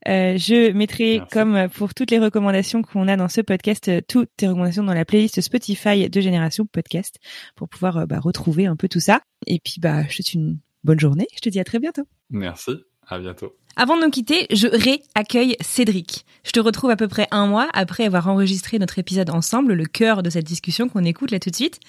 [0.07, 4.29] Euh, je mettrai, comme pour toutes les recommandations qu'on a dans ce podcast, euh, toutes
[4.35, 7.17] tes recommandations dans la playlist Spotify de Génération Podcast
[7.55, 9.21] pour pouvoir euh, bah, retrouver un peu tout ça.
[9.47, 11.27] Et puis, bah, je te souhaite une bonne journée.
[11.35, 12.03] Je te dis à très bientôt.
[12.29, 12.71] Merci.
[13.07, 13.55] À bientôt.
[13.77, 16.25] Avant de nous quitter, je réaccueille Cédric.
[16.43, 19.85] Je te retrouve à peu près un mois après avoir enregistré notre épisode ensemble, le
[19.85, 21.79] cœur de cette discussion qu'on écoute là tout de suite.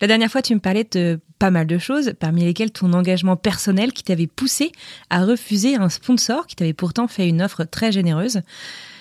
[0.00, 3.36] La dernière fois, tu me parlais de pas mal de choses, parmi lesquelles ton engagement
[3.36, 4.72] personnel qui t'avait poussé
[5.10, 8.40] à refuser un sponsor qui t'avait pourtant fait une offre très généreuse.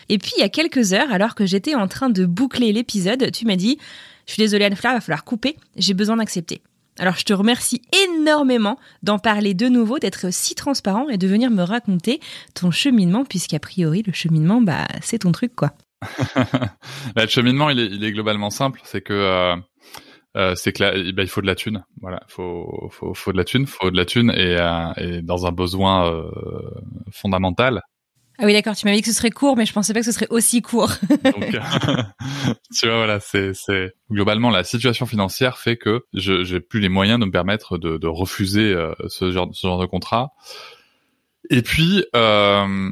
[0.09, 3.31] Et puis, il y a quelques heures, alors que j'étais en train de boucler l'épisode,
[3.31, 3.77] tu m'as dit,
[4.25, 6.61] je suis désolée Anne-Fleur, va falloir couper, j'ai besoin d'accepter.
[6.99, 11.49] Alors je te remercie énormément d'en parler de nouveau, d'être si transparent et de venir
[11.51, 12.19] me raconter
[12.53, 15.73] ton cheminement, puisqu'a priori le cheminement, bah c'est ton truc quoi.
[17.15, 19.55] Bah, le cheminement, il est, globalement simple, c'est que euh,
[20.35, 21.83] euh, c'est que ben, il faut de la thune.
[22.01, 25.51] Voilà, faut, faut, faut de la thune, faut de la thune et, euh, dans un
[25.51, 26.23] besoin
[27.11, 27.81] fondamental.
[28.39, 28.75] Ah oui, d'accord.
[28.75, 30.61] Tu m'avais dit que ce serait court, mais je pensais pas que ce serait aussi
[30.61, 30.91] court.
[32.77, 36.89] Tu vois, voilà, c'est, c'est globalement la situation financière fait que je j'ai plus les
[36.89, 40.33] moyens de me permettre de, de refuser euh, ce genre, ce genre de contrat.
[41.49, 42.89] Et puis, euh,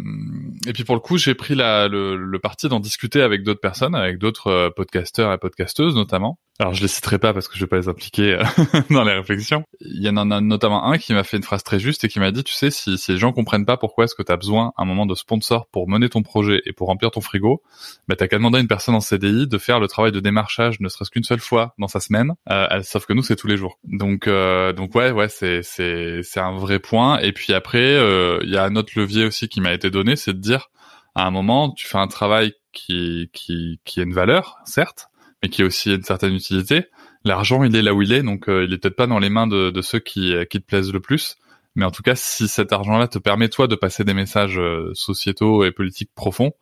[0.66, 3.60] et puis pour le coup, j'ai pris la, le, le parti d'en discuter avec d'autres
[3.60, 7.62] personnes, avec d'autres podcasteurs et podcasteuses notamment, alors je les citerai pas parce que je
[7.62, 8.44] vais pas les impliquer euh,
[8.90, 9.66] dans les réflexions.
[9.82, 12.20] Il y en a notamment un qui m'a fait une phrase très juste et qui
[12.20, 14.38] m'a dit, tu sais, si, si les gens comprennent pas pourquoi est-ce que tu as
[14.38, 17.62] besoin à un moment de sponsor pour mener ton projet et pour remplir ton frigo,
[18.08, 20.80] bah t'as qu'à demander à une personne en CDI de faire le travail de démarchage
[20.80, 23.58] ne serait-ce qu'une seule fois dans sa semaine, euh, sauf que nous c'est tous les
[23.58, 23.78] jours.
[23.84, 27.20] Donc euh, donc ouais ouais c'est c'est c'est un vrai point.
[27.20, 27.96] Et puis après
[28.44, 30.70] il y a un autre levier aussi qui m'a été donné, c'est de dire
[31.16, 35.10] à un moment tu fais un travail qui qui qui a une valeur certes
[35.46, 36.86] mais qui a aussi une certaine utilité.
[37.24, 39.30] L'argent, il est là où il est, donc euh, il est peut-être pas dans les
[39.30, 41.38] mains de, ceux qui, euh, qui te plaisent le plus.
[41.76, 44.90] Mais en tout cas, si cet argent-là te permet toi de passer des messages euh,
[44.96, 46.54] sociétaux et politiques profonds,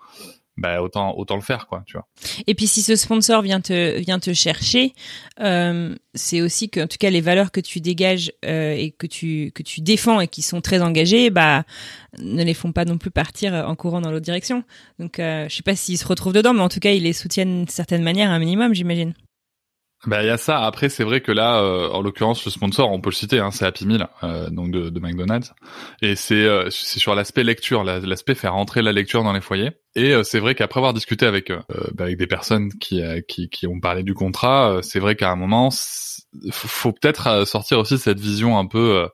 [0.55, 2.07] bah autant autant le faire quoi tu vois.
[2.45, 4.93] Et puis si ce sponsor vient te vient te chercher
[5.39, 9.07] euh, c'est aussi que en tout cas les valeurs que tu dégages euh, et que
[9.07, 11.63] tu que tu défends et qui sont très engagées bah
[12.19, 14.63] ne les font pas non plus partir en courant dans l'autre direction.
[14.99, 17.13] Donc euh, je sais pas s'ils se retrouvent dedans mais en tout cas ils les
[17.13, 19.13] soutiennent d'une certaine manière un minimum j'imagine
[20.05, 20.59] bah il y a ça.
[20.59, 23.51] Après c'est vrai que là, euh, en l'occurrence le sponsor, on peut le citer, hein,
[23.51, 25.53] c'est Happy Meal, euh, donc de, de, McDonald's,
[26.01, 29.71] et c'est euh, c'est sur l'aspect lecture, l'aspect faire rentrer la lecture dans les foyers.
[29.95, 33.79] Et c'est vrai qu'après avoir discuté avec bah, avec des personnes qui, qui qui ont
[33.79, 38.57] parlé du contrat, c'est vrai qu'à un moment, faut, faut peut-être sortir aussi cette vision
[38.57, 39.07] un peu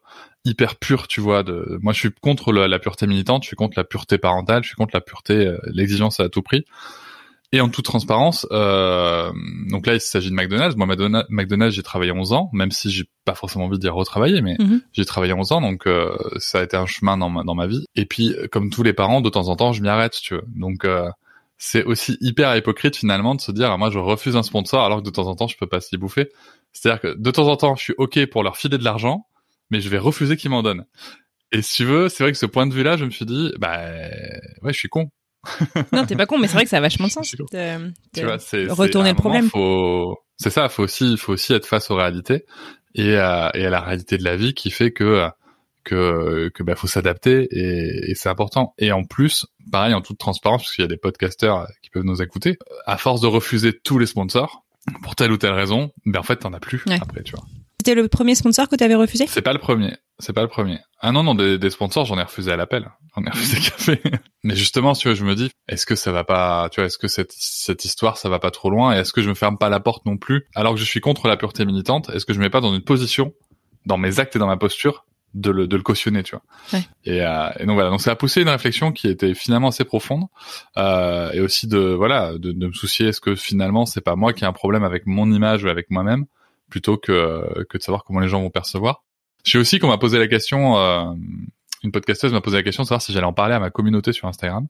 [0.45, 1.43] hyper pure, tu vois.
[1.43, 4.69] De, moi, je suis contre la, pureté militante, je suis contre la pureté parentale, je
[4.69, 6.63] suis contre la pureté, l'exigence à tout prix.
[7.51, 9.31] Et en toute transparence, euh,
[9.69, 10.75] donc là il s'agit de McDonald's.
[10.75, 10.85] Moi
[11.29, 14.81] McDonald's, j'ai travaillé 11 ans, même si j'ai pas forcément envie d'y retravailler, mais mhm.
[14.93, 17.65] j'ai travaillé 11 ans, donc euh, ça a été un chemin dans ma, dans ma
[17.65, 17.85] vie.
[17.95, 20.43] Et puis comme tous les parents, de temps en temps je m'y arrête, tu veux.
[20.55, 21.09] Donc euh,
[21.57, 25.05] c'est aussi hyper hypocrite finalement de se dire moi je refuse un sponsor alors que
[25.05, 26.29] de temps en temps je peux pas s'y bouffer.
[26.71, 29.25] C'est-à-dire que de temps en temps je suis ok pour leur filer de l'argent,
[29.71, 30.85] mais je vais refuser qu'ils m'en donnent.
[31.51, 33.51] Et si tu veux, c'est vrai que ce point de vue-là, je me suis dit,
[33.57, 33.79] bah
[34.61, 35.09] ouais, je suis con
[35.93, 37.35] non, t'es pas con, mais c'est vrai que ça a vachement de sens.
[37.35, 39.49] De, tu vois, c'est, retourner le problème.
[39.49, 40.17] Faut...
[40.37, 42.45] C'est ça, faut aussi, faut aussi être face aux réalités
[42.95, 45.29] et à, et à la réalité de la vie qui fait que
[45.83, 48.73] que que bah faut s'adapter et, et c'est important.
[48.77, 52.03] Et en plus, pareil en toute transparence, parce qu'il y a des podcasteurs qui peuvent
[52.03, 54.65] nous écouter, à force de refuser tous les sponsors
[55.03, 57.45] pour telle ou telle raison, ben en fait t'en as plus après, tu vois.
[57.89, 59.25] C'était le premier sponsor que tu avais refusé?
[59.25, 59.95] C'est pas le premier.
[60.19, 60.77] C'est pas le premier.
[60.99, 62.87] Ah non non des, des sponsors j'en ai refusé à l'appel.
[63.15, 63.99] J'en ai refusé café.
[64.43, 66.99] Mais justement tu vois je me dis est-ce que ça va pas tu vois est-ce
[66.99, 68.95] que cette cette histoire ça va pas trop loin?
[68.95, 70.45] Et est-ce que je me ferme pas la porte non plus?
[70.53, 72.75] Alors que je suis contre la pureté militante est-ce que je me mets pas dans
[72.75, 73.33] une position
[73.87, 76.43] dans mes actes et dans ma posture de le, de le cautionner, tu vois?
[76.73, 76.85] Ouais.
[77.05, 79.83] Et, euh, et, donc voilà, donc ça a poussé une réflexion qui était finalement assez
[79.83, 80.25] profonde,
[80.77, 84.33] euh, et aussi de voilà, de, de me soucier est-ce que finalement c'est pas moi
[84.33, 86.25] qui ai un problème avec mon image ou avec moi-même,
[86.70, 89.03] plutôt que, que de savoir comment les gens vont percevoir.
[89.43, 91.13] Je sais aussi qu'on m'a posé la question, euh,
[91.84, 94.13] une podcasteuse m'a posé la question de savoir si j'allais en parler à ma communauté
[94.13, 94.67] sur Instagram.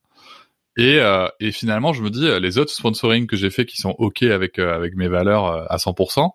[0.78, 3.96] Et, euh, et finalement, je me dis, les autres sponsoring que j'ai fait qui sont
[3.98, 6.32] ok avec euh, avec mes valeurs euh, à 100%,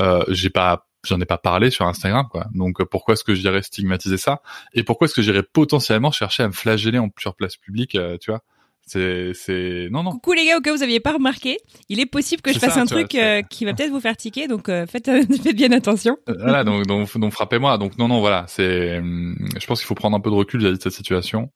[0.00, 2.46] euh, j'ai pas, j'en ai pas parlé sur Instagram, quoi.
[2.52, 4.42] Donc pourquoi est-ce que j'irais stigmatiser ça?
[4.74, 8.30] Et pourquoi est-ce que j'irais potentiellement chercher à me flageller en sur place publique, tu
[8.30, 8.42] vois?
[8.86, 10.12] C'est, c'est, non, non.
[10.12, 11.58] Coucou les gars, au cas où vous aviez pas remarqué,
[11.88, 14.46] il est possible que je fasse un truc euh, qui va peut-être vous faire tiquer,
[14.46, 15.06] donc euh, faites,
[15.42, 16.16] faites bien attention.
[16.28, 17.78] Euh, voilà, donc, donc, donc frappez-moi.
[17.78, 20.60] Donc non, non, voilà, c'est, hum, je pense qu'il faut prendre un peu de recul
[20.60, 21.50] vis-à-vis de cette situation.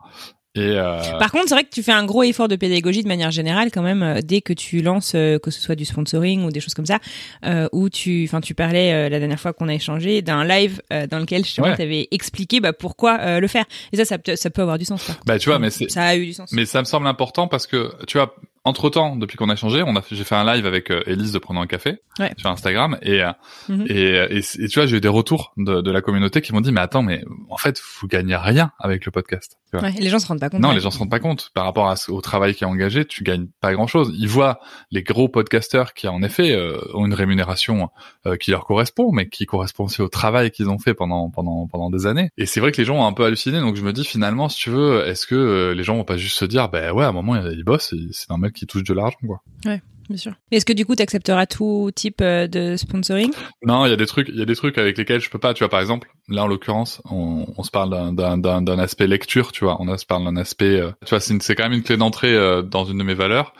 [0.56, 1.00] Et euh...
[1.20, 3.70] Par contre, c'est vrai que tu fais un gros effort de pédagogie de manière générale
[3.70, 6.58] quand même euh, dès que tu lances, euh, que ce soit du sponsoring ou des
[6.58, 6.98] choses comme ça,
[7.46, 10.82] euh, où tu, enfin, tu parlais euh, la dernière fois qu'on a échangé d'un live
[10.90, 11.76] dans lequel je ouais.
[11.76, 13.64] t'avais expliqué bah, pourquoi le faire.
[13.92, 15.10] Et ça, ça, ça peut avoir du sens.
[15.24, 16.50] Bah, tu vois, mais ça a eu du sens.
[16.52, 18.34] Mais ça me semble important parce que tu vois,
[18.64, 21.32] entre temps, depuis qu'on a changé, on a j'ai fait un live avec euh, Elise
[21.32, 22.32] de prendre un café ouais.
[22.36, 23.32] sur Instagram et, euh,
[23.68, 23.86] mm -hmm.
[23.90, 26.60] et, et, et, tu vois, j'ai eu des retours de, de la communauté qui m'ont
[26.60, 29.56] dit mais attends mais en fait vous gagnez rien avec le podcast.
[29.70, 29.88] Tu vois.
[29.88, 30.60] Ouais, les gens se rendent pas compte.
[30.60, 33.04] Non, les gens se rendent pas compte par rapport à, au travail qui est engagé,
[33.04, 34.12] tu gagnes pas grand chose.
[34.18, 34.58] Ils voient
[34.90, 37.88] les gros podcasteurs qui en effet euh, ont une rémunération
[38.26, 41.66] euh, qui leur correspond, mais qui correspond aussi au travail qu'ils ont fait pendant pendant
[41.68, 42.30] pendant des années.
[42.36, 44.48] Et c'est vrai que les gens ont un peu halluciné, donc je me dis finalement
[44.48, 47.04] si tu veux, est-ce que euh, les gens vont pas juste se dire ben ouais
[47.04, 49.42] à un moment ils bossent, c'est qui touche de l'argent, quoi.
[49.64, 49.80] Ouais.
[50.08, 50.32] Bien sûr.
[50.50, 53.30] Est-ce que du coup, tu accepteras tout type euh, de sponsoring?
[53.64, 55.38] Non, il y a des trucs, il y a des trucs avec lesquels je peux
[55.38, 55.54] pas.
[55.54, 59.62] Tu vois, par exemple, là en l'occurrence, on, on se parle d'un aspect lecture, tu
[59.62, 59.80] vois.
[59.80, 62.60] On se parle d'un aspect, euh, tu vois, c'est quand même une clé d'entrée euh,
[62.60, 63.52] dans une de mes valeurs.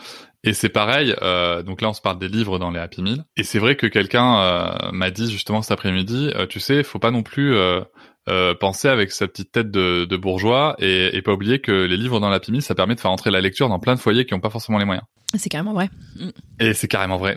[0.43, 1.15] Et c'est pareil.
[1.23, 3.25] Euh, donc là, on se parle des livres dans les Happy Meal.
[3.37, 7.13] Et c'est vrai que quelqu'un euh, m'a dit justement cet après-midi, tu sais, faut pas
[7.13, 7.55] non plus
[8.29, 11.97] euh, penser avec sa petite tête de, de bourgeois et, et, pas oublier que les
[11.97, 14.27] livres dans la PIMI, ça permet de faire entrer la lecture dans plein de foyers
[14.27, 15.05] qui n'ont pas forcément les moyens.
[15.35, 15.91] C'est carrément vrai.
[16.17, 16.29] Mm.
[16.61, 17.35] Et c'est carrément vrai.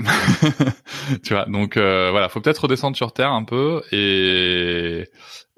[1.23, 5.07] tu vois, donc euh, voilà, faut peut-être redescendre sur terre un peu et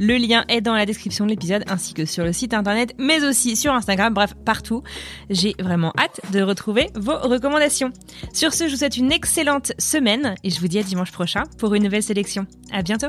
[0.00, 3.24] Le lien est dans la description de l'épisode ainsi que sur le site internet, mais
[3.24, 4.82] aussi sur Instagram, bref, partout.
[5.30, 7.90] J'ai vraiment hâte de retrouver vos recommandations.
[8.34, 11.44] Sur ce, je vous souhaite une excellente semaine et je vous dis à dimanche prochain
[11.56, 12.46] pour une nouvelle sélection.
[12.70, 13.08] À bientôt!